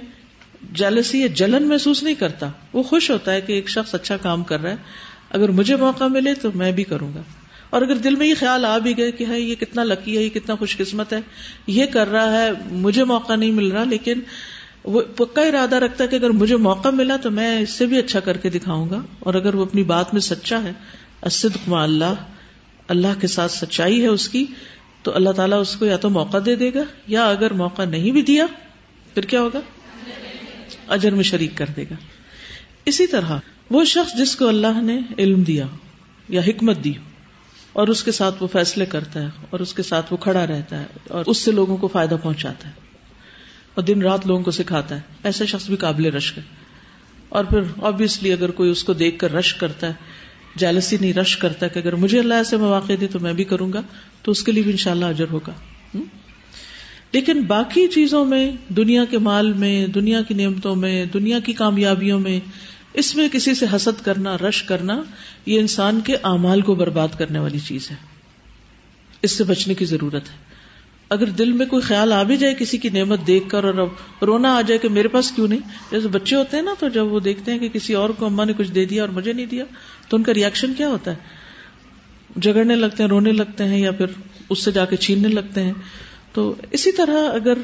[0.72, 4.44] جیلسی یا جلن محسوس نہیں کرتا۔ وہ خوش ہوتا ہے کہ ایک شخص اچھا کام
[4.44, 4.76] کر رہا ہے۔
[5.30, 7.22] اگر مجھے موقع ملے تو میں بھی کروں گا۔
[7.70, 10.22] اور اگر دل میں یہ خیال آ بھی گئے کہ ہے یہ کتنا لکی ہے،
[10.22, 11.18] یہ کتنا خوش قسمت ہے،
[11.66, 14.20] یہ کر رہا ہے، مجھے موقع نہیں مل رہا، لیکن
[14.84, 17.98] وہ پکا ارادہ رکھتا ہے کہ اگر مجھے موقع ملا تو میں اس سے بھی
[17.98, 20.72] اچھا کر کے دکھاؤں گا۔ اور اگر وہ اپنی بات میں سچا ہے
[21.22, 22.14] اسد اللہ
[22.88, 24.46] اللہ کے ساتھ سچائی ہے اس کی،
[25.02, 28.10] تو اللہ تعالیٰ اس کو یا تو موقع دے دے گا یا اگر موقع نہیں
[28.10, 28.46] بھی دیا،
[29.14, 29.60] پھر کیا ہوگا؟
[30.88, 31.94] اجر میں شریک کر دے گا۔
[32.84, 33.38] اسی طرح
[33.70, 35.66] وہ شخص جس کو اللہ نے علم دیا
[36.28, 36.92] یا حکمت دی
[37.72, 40.80] اور اس کے ساتھ وہ فیصلے کرتا ہے اور اس کے ساتھ وہ کھڑا رہتا
[40.80, 42.74] ہے اور اس سے لوگوں کو فائدہ پہنچاتا ہے
[43.74, 46.42] اور دن رات لوگوں کو سکھاتا ہے۔ ایسا شخص بھی قابل رش ہے۔
[47.28, 49.92] اور پھر آبیسلی اگر کوئی اس کو دیکھ کر رش کرتا ہے
[50.58, 53.72] جالسی نہیں، رش کرتا کہ اگر مجھے اللہ ایسے مواقع دے تو میں بھی کروں
[53.72, 53.82] گا،
[54.22, 55.52] تو اس کے لیے بھی ان شاء اللہ اجر ہوگا۔
[57.12, 62.20] لیکن باقی چیزوں میں، دنیا کے مال میں، دنیا کی نعمتوں میں، دنیا کی کامیابیوں
[62.20, 62.40] میں،
[62.94, 65.02] اس میں کسی سے حسد کرنا، رش کرنا،
[65.46, 67.96] یہ انسان کے اعمال کو برباد کرنے والی چیز ہے۔
[69.22, 70.48] اس سے بچنے کی ضرورت ہے۔
[71.08, 73.88] اگر دل میں کوئی خیال آ بھی جائے کسی کی نعمت دیکھ کر اور اب
[74.24, 75.58] رونا آ جائے کہ میرے پاس کیوں نہیں؟
[75.90, 78.44] جیسے بچے ہوتے ہیں نا، تو جب وہ دیکھتے ہیں کہ کسی اور کو اما
[78.44, 79.64] نے کچھ دے دیا اور مجھے نہیں دیا،
[80.08, 81.16] تو ان کا ریئیکشن کیا ہوتا ہے؟
[82.36, 84.06] جگڑنے لگتے ہیں، رونے لگتے ہیں یا پھر
[84.48, 85.72] اس سے جا کے چھیننے لگتے ہیں۔
[86.38, 87.54] تو اسی طرح اگر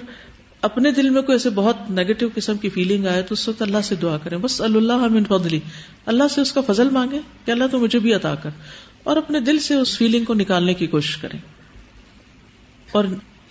[0.60, 3.78] اپنے دل میں کوئی ایسے بہت نیگیٹو قسم کی فیلنگ آئے تو اس وقت اللہ
[3.84, 5.60] سے دعا کریں۔ بس اللہ من فضلی۔
[6.06, 8.50] اللہ سے اس کا فضل مانگے کہ اللہ تو مجھے بھی عطا کر۔
[9.02, 11.38] اور اپنے دل سے اس فیلنگ کو نکالنے کی کوشش کریں۔
[12.92, 13.04] اور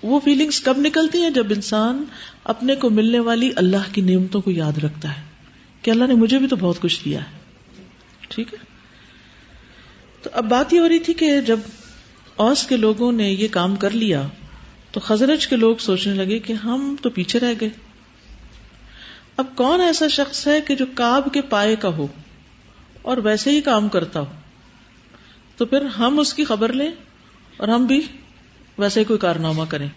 [0.03, 2.03] وہ فیلنگس کب نکلتی ہیں؟ جب انسان
[2.43, 5.21] اپنے کو ملنے والی اللہ کی نعمتوں کو یاد رکھتا ہے۔
[5.81, 7.37] کہ اللہ نے مجھے بھی تو بہت کچھ دیا ہے۔
[8.29, 8.65] ٹھیک ہے؟
[10.21, 11.59] تو اب بات یہ ہو رہی تھی کہ جب
[12.35, 14.27] اوس کے لوگوں نے یہ کام کر لیا
[14.93, 17.69] تو خزرج کے لوگ سوچنے لگے کہ ہم تو پیچھے رہ گئے۔
[19.37, 22.07] اب کون ایسا شخص ہے کہ جو کاب کے پائے کا ہو
[23.01, 24.25] اور ویسے ہی کام کرتا ہو؟
[25.57, 26.91] تو پھر ہم اس کی خبر لیں
[27.57, 28.01] اور ہم بھی
[28.77, 29.87] ویسے ہی کوئی کارنامہ کریں۔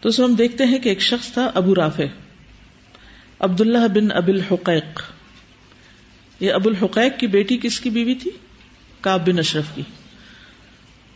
[0.00, 2.02] تو اس میں ہم دیکھتے ہیں کہ ایک شخص تھا ابو رافع۔
[3.38, 5.02] عبد اللہ بن اب الحقیق۔
[6.40, 8.30] یہ ابو الحقیق کی بیٹی کس کی بیوی تھی؟
[9.00, 9.82] کاب بن اشرف کی۔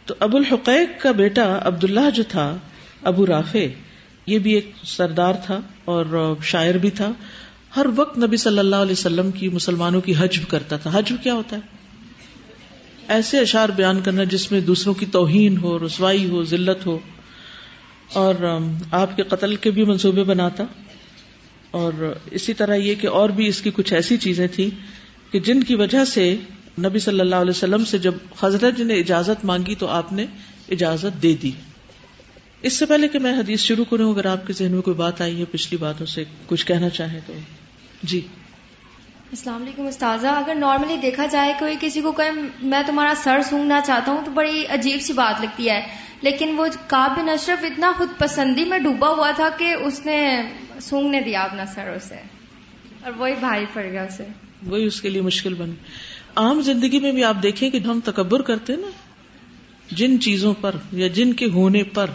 [0.08, 2.56] تو ابو الحقیق کا بیٹا عبد اللہ جو تھا،
[3.02, 3.66] ابو رافع،
[4.26, 7.12] یہ بھی ایک سردار تھا اور شاعر بھی تھا۔
[7.76, 11.34] ہر وقت نبی صلی اللہ علیہ وسلم کی مسلمانوں کی حجب کرتا تھا۔ حجب کیا
[11.34, 11.60] ہوتا ہے؟
[13.08, 16.98] ایسے اشار بیان کرنا جس میں دوسروں کی توہین ہو، رسوائی ہو، ذلت ہو۔
[18.12, 18.58] اور
[18.90, 20.64] آپ کے قتل کے بھی منصوبے بناتا۔
[21.70, 24.70] اور اسی طرح یہ کہ اور بھی اس کی کچھ ایسی چیزیں تھیں
[25.32, 26.36] کہ جن کی وجہ سے
[26.78, 30.26] نبی صلی اللہ علیہ وسلم سے جب حضرت نے اجازت مانگی تو آپ نے
[30.70, 31.50] اجازت دے دی۔
[32.62, 35.20] اس سے پہلے کہ میں حدیث شروع کروں اگر آپ کے ذہن میں کوئی بات
[35.20, 37.32] آئی ہے پچھلی باتوں سے کچھ کہنا چاہیں تو۔
[38.02, 38.20] جی۔
[39.30, 42.30] السلام علیکم استاذہ اگر نارملی دیکھا جائے کوئی کسی کو کہ
[42.62, 45.82] میں تمہارا سر سونگنا چاہتا ہوں تو بڑی عجیب سی بات لگتی ہے۔
[46.20, 50.42] لیکن وہ کاب بن اشرف اتنا خود پسندی میں ڈوبا ہوا تھا کہ اس نے
[50.80, 52.16] سونگنے دیا اپنا سر اسے۔
[53.02, 54.24] اور وہی بھائی پڑ گیا اسے۔
[54.66, 55.70] وہی اس کے لیے مشکل بن۔
[56.38, 58.90] عام زندگی میں بھی آپ دیکھیں کہ ہم تکبر کرتے نا،
[59.90, 62.10] جن چیزوں پر یا جن کے ہونے پر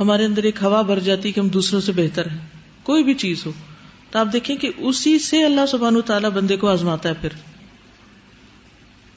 [0.00, 2.38] ہمارے اندر ایک ہوا بھر جاتی کہ ہم دوسروں سے بہتر ہیں۔
[2.82, 3.52] کوئی بھی چیز ہو،
[4.10, 7.28] تو آپ دیکھیں کہ اسی سے اللہ سبحان تعالیٰ بندے کو آزماتا ہے پھر۔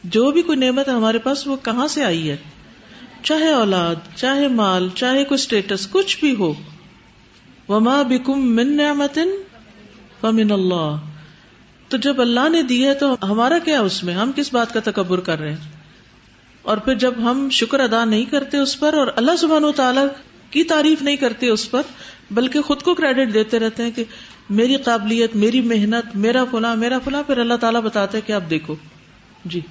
[0.04, 2.38] جو بھی کوئی نعمت ہے ہمارے پاس، وہ کہاں سے آئی ہے؟
[3.24, 6.54] چاہے اولاد، چاہے مال، چاہے کوئی اسٹیٹس کچھ بھی ہو۔
[7.70, 9.20] وما بکم من نعمت
[10.22, 10.96] فمن اللہ
[11.94, 14.80] تو جب اللہ نے دی ہے تو ہمارا کیا اس میں؟ ہم کس بات کا
[14.84, 15.58] تکبر کر رہے ہیں؟
[16.62, 20.08] اور پھر جب ہم شکر ادا نہیں کرتے اس پر اور اللہ سبحان و تعالیٰ
[20.50, 21.82] کی تعریف نہیں کرتے اس پر،
[22.32, 24.04] بلکہ خود کو کریڈٹ دیتے رہتے ہیں کہ
[24.50, 28.76] میری قابلیت، میری محنت، میرا فلاں میرا فلاں، پھر اللہ تعالیٰ بتاتے کہ آپ دیکھو۔
[29.46, 29.62] جی۔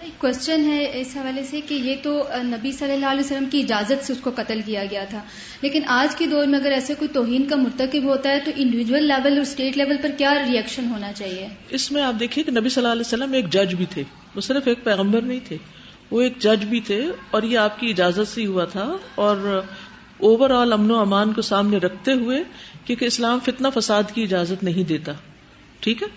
[0.00, 3.60] ایک کوشچن ہے اس حوالے سے کہ یہ تو نبی صلی اللہ علیہ وسلم کی
[3.60, 5.22] اجازت سے اس کو قتل کیا گیا تھا۔
[5.60, 9.04] لیکن آج کے دور میں اگر ایسے کوئی توہین کا مرتکب ہوتا ہے تو انڈیویجل
[9.04, 12.68] لیول اور اسٹیٹ لیول پر کیا ریئیکشن ہونا چاہیے؟ اس میں آپ دیکھیے کہ نبی
[12.68, 14.02] صلی اللہ علیہ وسلم ایک جج بھی تھے۔
[14.34, 15.56] وہ صرف ایک پیغمبر نہیں تھے،
[16.10, 19.62] وہ ایک جج بھی تھے اور یہ آپ کی اجازت سے ہوا تھا۔ اور
[20.16, 22.42] اوور آل امن و امان کو سامنے رکھتے ہوئے
[22.84, 25.12] کیونکہ اسلام فتنہ فساد کی اجازت نہیں دیتا۔
[25.80, 26.08] ٹھیک ہے؟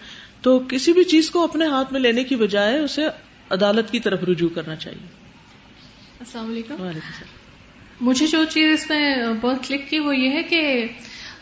[0.42, 3.02] تو کسی بھی چیز کو اپنے ہاتھ میں لینے کی بجائے اسے
[3.50, 5.08] عدالت کی طرف رجوع کرنا چاہیے۔
[6.20, 6.76] السلام علیکم۔
[8.02, 10.86] مجھے جو چیز اس میں بہت کلک کی وہ یہ ہے کہ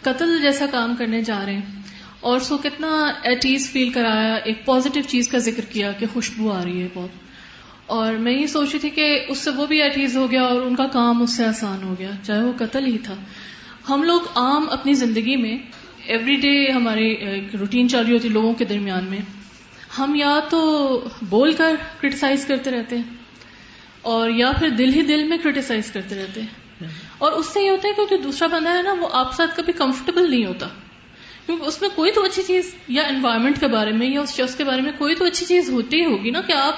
[0.01, 1.81] قتل جیسا کام کرنے جا رہے ہیں۔
[2.19, 6.63] اور سو کتنا ایٹیز فیل کرایا ایک پازیٹو چیز کا ذکر کیا کہ خوشبو آ
[6.63, 7.09] رہی ہے بہت۔
[7.85, 10.61] اور میں یہ سوچ رہی تھی کہ اس سے وہ بھی ایٹیز ہو گیا اور
[10.61, 13.15] ان کا کام اس سے آسان ہو گیا چاہے وہ قتل ہی تھا۔
[13.89, 15.57] ہم لوگ عام اپنی زندگی میں
[16.05, 17.15] ایوری ڈے ہماری
[17.59, 19.40] روٹین چل رہی ہوتی لوگوں کے درمیان میں۔
[19.97, 23.03] ہم یا تو بول کر کرٹیسائز کرتے رہتے ہیں
[24.01, 26.61] اور یا پھر دل ہی دل میں کرٹیسائز کرتے رہتے ہیں۔
[27.17, 29.57] اور اس سے یہ ہوتا ہے کہ جو دوسرا بندہ ہے نا، وہ آپ ساتھ
[29.57, 30.67] کبھی کمفرٹیبل نہیں ہوتا۔
[31.45, 34.55] کیونکہ اس میں کوئی تو اچھی چیز، یا انوائرمنٹ کے بارے میں، یا اس شخص
[34.55, 36.73] کے بارے میں کوئی تو اچھی چیز ہوتی ہی ہوگی نا کہ آپ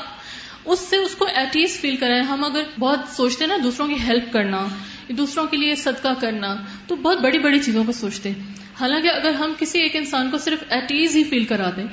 [0.66, 3.96] اس سے اس کو ایٹلیسٹ فیل کریں۔ ہم اگر بہت سوچتے ہیں نا دوسروں کی
[4.08, 4.68] ہیلپ کرنا،
[5.10, 6.56] دوسروں کے لیے صدقہ کرنا،
[6.88, 8.40] تو بہت بڑی بڑی چیزوں کو سوچتے ہیں۔
[8.80, 11.88] حالانکہ اگر ہم کسی ایک انسان کو صرف ایٹ ایز ہی فیل کرا دیں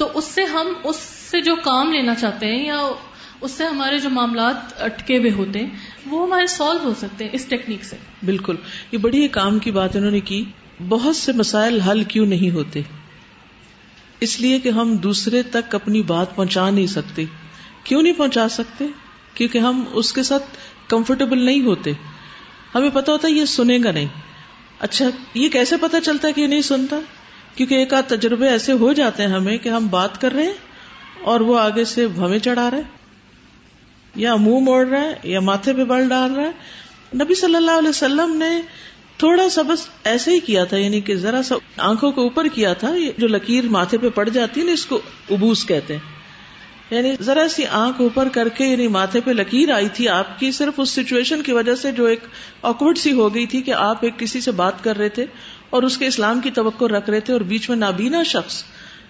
[0.00, 0.96] تو اس سے ہم اس
[1.30, 2.80] سے جو کام لینا چاہتے ہیں یا
[3.40, 5.66] اس سے ہمارے جو معاملات اٹکے ہوئے ہوتے ہیں،
[6.06, 8.56] وہ ہمارے سالو ہو سکتے ہیں اس ٹیکنیک سے۔ بالکل۔
[8.92, 10.44] یہ بڑی کام کی بات انہوں نے کی۔
[10.88, 12.82] بہت سے مسائل حل کیوں نہیں ہوتے؟
[14.20, 17.24] اس لیے کہ ہم دوسرے تک اپنی بات پہنچا نہیں سکتے۔
[17.84, 18.86] کیوں نہیں پہنچا سکتے؟
[19.34, 20.44] کیونکہ ہم اس کے ساتھ
[20.88, 21.92] کمفرٹیبل نہیں ہوتے۔
[22.74, 24.06] ہمیں پتا ہوتا ہے یہ سنے گا نہیں۔
[24.78, 26.96] اچھا یہ کیسے پتا چلتا ہے کہ یہ نہیں سنتا؟
[27.54, 30.54] کیونکہ ایک آدھ تجربے ایسے ہو جاتے ہیں ہمیں کہ ہم بات کر رہے ہیں
[31.22, 32.80] اور وہ آگے سے بھویں چڑھا رہے
[34.14, 36.50] یا منہ موڑ رہا ہے، یا ماتھے پہ بل ڈال رہا ہے۔
[37.14, 38.60] نبی صلی اللہ علیہ وسلم نے
[39.16, 42.72] تھوڑا سا بس ایسے ہی کیا تھا یعنی کہ ذرا سا آنکھوں کے اوپر کیا
[42.72, 46.20] تھا جو لکیر ماتھے پہ پڑ جاتی ہے نا، اس کو ابوس کہتے ہیں۔
[46.90, 50.52] یعنی ذرا سی آنکھ اوپر کر کے یعنی ماتھے پہ لکیر آئی تھی آپ کی،
[50.52, 52.20] صرف اس سچویشن کی وجہ سے جو ایک
[52.62, 55.26] آکورڈ سی ہو گئی تھی کہ آپ ایک کسی سے بات کر رہے تھے۔
[55.70, 58.64] اور اس کے اسلام کی توقع رکھ رہے تھے اور بیچ میں نابینا شخص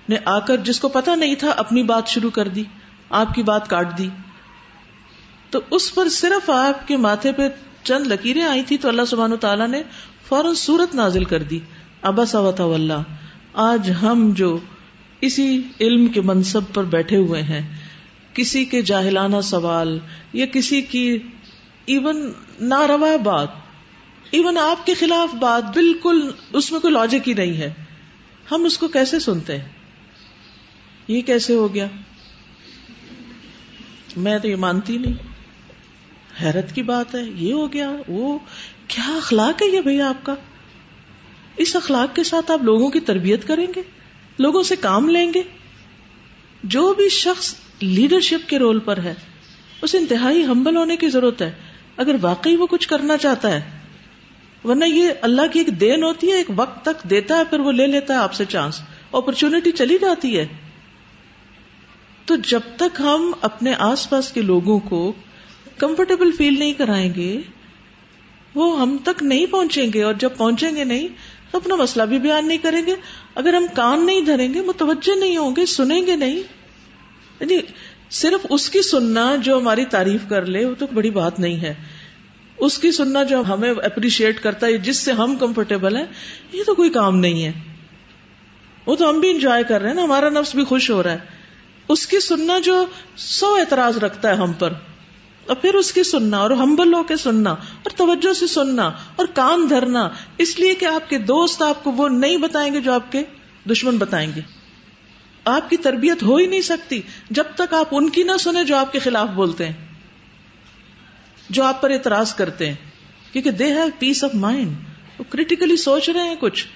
[0.08, 2.64] نے آ کر جس کو پتا نہیں تھا اپنی بات شروع کر دی،
[3.10, 4.08] آپ کی بات کاٹ دی۔
[5.50, 7.48] تو اس پر صرف آپ کے ماتھے پہ
[7.82, 9.82] چند لکیریں آئی تھی تو اللہ سبحانہ تعالیٰ نے
[10.28, 11.58] فوراً سورت نازل کر دی۔
[12.02, 13.02] ابا سوتا
[13.54, 14.58] آج ہم جو
[15.20, 17.76] اسی علم کے منصب پر بیٹھے ہوئے ہیں،
[18.34, 19.98] کسی کے جاہلانہ سوال
[20.32, 21.18] یا کسی کی
[21.86, 23.48] ایون ناروا بات
[24.30, 27.74] ایون آپ کے خلاف بات بالکل اس میں کوئی لاجک ہی نہیں ہے۔
[28.50, 29.68] ہم اس کو کیسے سنتے ہیں؟
[31.08, 31.86] یہ کیسے ہو گیا؟
[34.16, 35.14] میں تو یہ مانتی نہیں۔
[36.42, 38.38] حیرت کی بات ہے، یہ ہو گیا، وہ۔
[38.88, 40.34] کیا اخلاق ہے یہ بھیا آپ کا؟
[41.56, 43.82] اس اخلاق کے ساتھ آپ لوگوں کی تربیت کریں گے؟
[44.38, 45.42] لوگوں سے کام لیں گے؟
[46.64, 49.14] جو بھی شخص لیڈرشپ کے رول پر ہے
[49.82, 51.52] اسے انتہائی ہمبل ہونے کی ضرورت ہے۔
[51.96, 53.79] اگر واقعی وہ کچھ کرنا چاہتا ہے
[54.64, 57.72] ورنہ یہ اللہ کی ایک دین ہوتی ہے، ایک وقت تک دیتا ہے، پھر وہ
[57.72, 58.80] لے لیتا ہے آپ سے چانس
[59.12, 60.46] اپرچونٹی چلی جاتی ہے۔
[62.24, 65.12] تو جب تک ہم اپنے آس پاس کے لوگوں کو
[65.78, 67.40] کمفرٹیبل فیل نہیں کرائیں گے،
[68.54, 71.08] وہ ہم تک نہیں پہنچیں گے۔ اور جب پہنچیں گے نہیں،
[71.50, 72.94] تو اپنا مسئلہ بھی بیان نہیں کریں گے۔
[73.34, 76.36] اگر ہم کان نہیں دھریں گے، متوجہ نہیں ہوں گے، سنیں گے نہیں۔
[77.40, 77.58] یعنی
[78.10, 81.74] صرف اس کی سننا جو ہماری تعریف کر لے، وہ تو بڑی بات نہیں ہے۔
[82.60, 86.04] اس کی سننا جو ہمیں اپریشیٹ کرتا ہے جس سے ہم کمفرٹیبل ہیں،
[86.52, 87.52] یہ تو کوئی کام نہیں ہے۔
[88.86, 91.12] وہ تو ہم بھی انجوائے کر رہے ہیں نا، ہمارا نفس بھی خوش ہو رہا
[91.12, 91.18] ہے۔
[91.88, 92.84] اس کی سننا جو
[93.16, 94.72] سو اعتراض رکھتا ہے ہم پر،
[95.46, 99.26] اور پھر اس کی سننا، اور ہمبل ہو کے سننا، اور توجہ سے سننا، اور
[99.26, 102.92] کان دھرنا۔ اس لیے کہ آپ کے دوست آپ کو وہ نہیں بتائیں گے جو
[102.92, 103.22] آپ کے
[103.70, 104.40] دشمن بتائیں گے۔
[105.44, 108.76] آپ کی تربیت ہو ہی نہیں سکتی جب تک آپ ان کی نہ سنیں جو
[108.76, 109.89] آپ کے خلاف بولتے ہیں۔
[111.50, 112.74] جو آپ پر اعتراض کرتے ہیں،
[113.32, 114.76] کیونکہ they have peace of mind
[115.18, 116.66] وہ کریٹیکلی سوچ رہے ہیں کچھ۔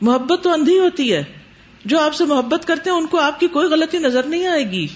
[0.00, 1.24] محبت تو اندھی ہوتی ہے۔
[1.84, 4.70] جو آپ سے محبت کرتے ہیں، ان کو آپ کی کوئی غلطی نظر نہیں آئے
[4.70, 4.86] گی۔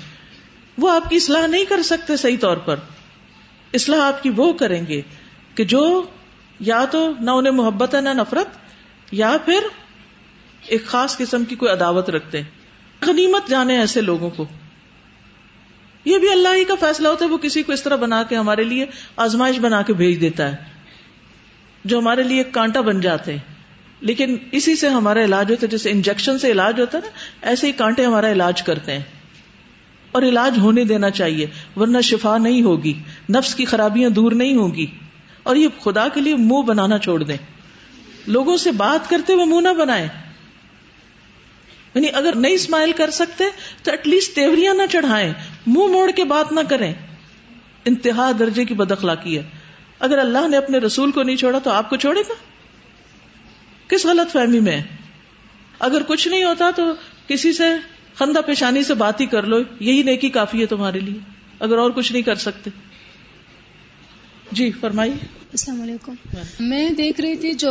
[0.78, 2.76] وہ آپ کی اصلاح نہیں کر سکتے صحیح طور پر۔
[3.74, 5.00] اصلاح آپ کی وہ کریں گے
[5.54, 6.02] کہ جو
[6.60, 8.48] یا تو نہ انہیں محبت ہے، نہ نفرت،
[9.12, 9.60] یا پھر
[10.66, 12.50] ایک خاص قسم کی کوئی عداوت رکھتے ہیں۔
[13.06, 14.46] غنیمت جانے ایسے لوگوں کو۔
[16.04, 18.36] یہ بھی اللہ ہی کا فیصلہ ہوتا ہے، وہ کسی کو اس طرح بنا کے
[18.36, 18.86] ہمارے لیے
[19.16, 20.56] آزمائش بنا کے بھیج دیتا ہے،
[21.84, 23.54] جو ہمارے لیے ایک کانٹا بن جاتے ہیں۔
[24.00, 27.10] لیکن اسی سے ہمارا علاج ہوتا ہے، جیسے انجیکشن سے علاج ہوتا ہے نا،
[27.48, 29.02] ایسے ہی کانٹے ہمارا علاج کرتے ہیں۔
[30.12, 32.92] اور علاج ہونے دینا چاہیے، ورنہ شفا نہیں ہوگی،
[33.30, 34.86] نفس کی خرابیاں دور نہیں ہوگی
[35.42, 37.36] اور یہ خدا کے لیے منہ بنانا چھوڑ دیں۔
[38.26, 40.08] لوگوں سے بات کرتے ہوئے منہ نہ بنائے
[41.94, 43.44] یعنی اگر نہیں اسمائل کر سکتے،
[43.82, 45.32] تو ایٹ لیسٹ تیوریاں نہ چڑھائیں۔
[45.66, 46.94] منہ موڑ کے بات نہ کریں۔
[47.84, 49.42] انتہا درجے کی بدخلاقی ہے۔
[49.98, 52.34] اگر اللہ نے اپنے رسول کو نہیں چھوڑا تو آپ کو چھوڑے گا؟
[53.88, 54.82] کس غلط فہمی میں؟
[55.78, 56.94] اگر کچھ نہیں ہوتا تو
[57.28, 57.64] کسی سے
[58.14, 61.18] خندہ پیشانی سے بات ہی کر لو۔ یہی نیکی کافی ہے تمہارے لیے۔
[61.60, 62.70] اگر اور کچھ نہیں کر سکتے۔
[64.52, 66.14] جی فرمائی السلام علیکم۔
[66.60, 67.70] میں دیکھ رہی تھی جو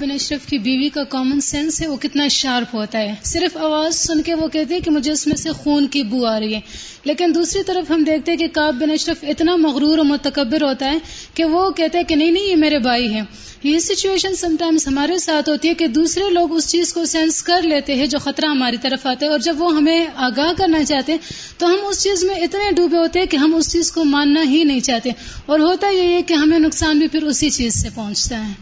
[0.00, 3.94] بن اشرف کی بیوی کا کامن سینس ہے وہ کتنا شارپ ہوتا ہے۔ صرف آواز
[3.94, 6.54] سن کے وہ کہتے ہیں کہ مجھے اس میں سے خون کی بو آ رہی
[6.54, 6.60] ہے۔
[7.04, 10.98] لیکن دوسری طرف ہم دیکھتے ہیں کہ بن اشرف اتنا مغرور اور متکبر ہوتا ہے
[11.38, 13.22] کہ وہ کہتے ہیں کہ نہیں نہیں، یہ میرے بھائی ہیں۔
[13.62, 17.42] یہ سچویشن سم ٹائمز ہمارے ساتھ ہوتی ہے کہ دوسرے لوگ اس چیز کو سینس
[17.42, 20.84] کر لیتے ہیں جو خطرہ ہماری طرف آتے ہیں اور جب وہ ہمیں آگاہ کرنا
[20.84, 21.18] چاہتے ہیں
[21.58, 24.42] تو ہم اس چیز میں اتنے ڈوبے ہوتے ہیں کہ ہم اس چیز کو ماننا
[24.42, 25.10] ہی نہیں چاہتے۔
[25.46, 28.52] اور ہوتا یہ ہے کہ ہمیں نقصان بھی پھر اسی چیز سے پہنچتا ہے۔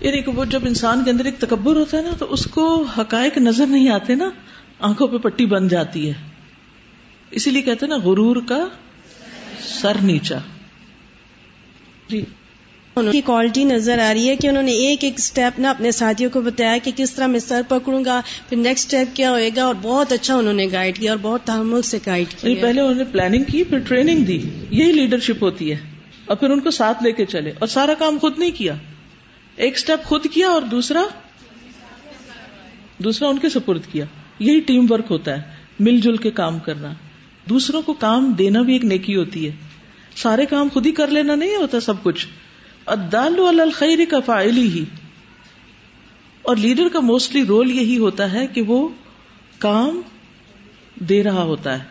[0.00, 2.82] یعنی کہ وہ جب انسان کے اندر ایک تکبر ہوتا ہے نا، تو اس کو
[2.82, 4.30] حقائق نظر نہیں آتے نا،
[4.78, 6.14] آنکھوں پہ پٹی بن جاتی ہے۔
[7.30, 8.68] اسی لیے کہتے ہیں نا، غرور کا
[9.80, 10.38] سر نیچا۔
[12.08, 12.24] جی۔
[13.12, 16.30] کی کوالٹی نظر آ رہی ہے کہ انہوں نے ایک ایک اسٹیپ نا اپنے ساتھیوں
[16.30, 19.64] کو بتایا کہ کس طرح میں سر پکڑوں گا، پھر نیکسٹ اسٹیپ کیا ہوئے گا،
[19.64, 22.80] اور بہت اچھا انہوں نے گائیڈ کیا اور بہت تحمل سے گائیڈ کیا۔ یعنی پہلے
[22.80, 25.76] انہوں نے پلاننگ کی، پھر ٹریننگ دی۔ یہی لیڈرشپ ہوتی ہے۔
[26.26, 28.74] اور پھر ان کو ساتھ لے کے چلے۔ اور سارا کام خود نہیں کیا۔
[29.56, 31.02] ایک اسٹیپ خود کیا اور دوسرا
[32.98, 34.04] دوسرا ان کے سپرد کیا۔
[34.38, 35.42] یہی ٹیم ورک ہوتا ہے۔
[35.80, 36.92] مل جل کے کام کرنا۔
[37.48, 39.67] دوسروں کو کام دینا بھی ایک نیکی ہوتی ہے۔
[40.18, 42.26] سارے کام خود ہی کر لینا نہیں ہوتا سب کچھ۔
[42.86, 44.84] الخیر کا فائلی ہی۔
[46.42, 48.88] اور لیڈر کا موسٹلی رول یہی ہوتا ہے کہ وہ
[49.58, 50.00] کام
[50.94, 51.84] دے رہا ہوتا ہے۔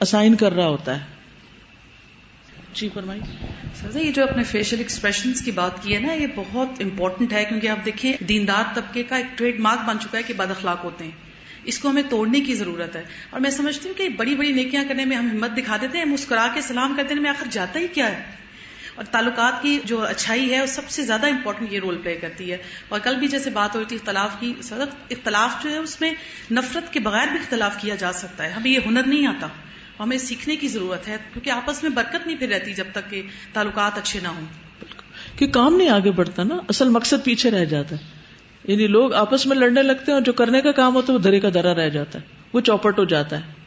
[0.00, 1.04] اسائن کر رہا ہوتا ہے۔
[2.74, 3.20] جی فرمائی
[3.74, 7.32] سر جی، یہ جو اپنے فیشیل ایکسپریشن کی بات کی ہے نا، یہ بہت امپورٹنٹ
[7.32, 10.50] ہے، کیونکہ آپ دیکھیں دیندار طبقے کا ایک ٹریڈ مارک بن چکا ہے کہ بد
[10.50, 11.23] اخلاق ہوتے ہیں۔
[11.64, 14.84] اس کو ہمیں توڑنے کی ضرورت ہے۔ اور میں سمجھتی ہوں کہ بڑی بڑی نیکیاں
[14.88, 17.86] کرنے میں ہم ہمت دکھا دیتے ہیں، مسکرا کے سلام کرتے میں آخر جاتا ہی
[17.86, 18.22] کیا ہے؟
[18.94, 22.52] اور تعلقات کی جو اچھائی ہے، وہ سب سے زیادہ امپورٹنٹ یہ رول پلے کرتی
[22.52, 22.56] ہے۔
[22.88, 24.54] اور کل بھی جیسے بات ہوئی تھی، اختلاف کی
[25.10, 26.12] اختلاف جو ہے، اس میں
[26.50, 29.46] نفرت کے بغیر بھی اختلاف کیا جا سکتا ہے۔ ہمیں یہ ہنر نہیں آتا۔
[30.00, 33.22] ہمیں سیکھنے کی ضرورت ہے، کیونکہ آپس میں برکت نہیں پھر رہتی جب تک کہ
[33.52, 34.46] تعلقات اچھے نہ ہوں۔
[35.38, 38.23] کہ کام نہیں آگے بڑھتا نا، اصل مقصد پیچھے رہ جاتا ہے۔
[38.64, 41.22] یعنی لوگ آپس میں لڑنے لگتے ہیں اور جو کرنے کا کام ہوتا ہے وہ
[41.22, 43.63] درے کا درا رہ جاتا ہے، وہ چوپٹ ہو جاتا ہے۔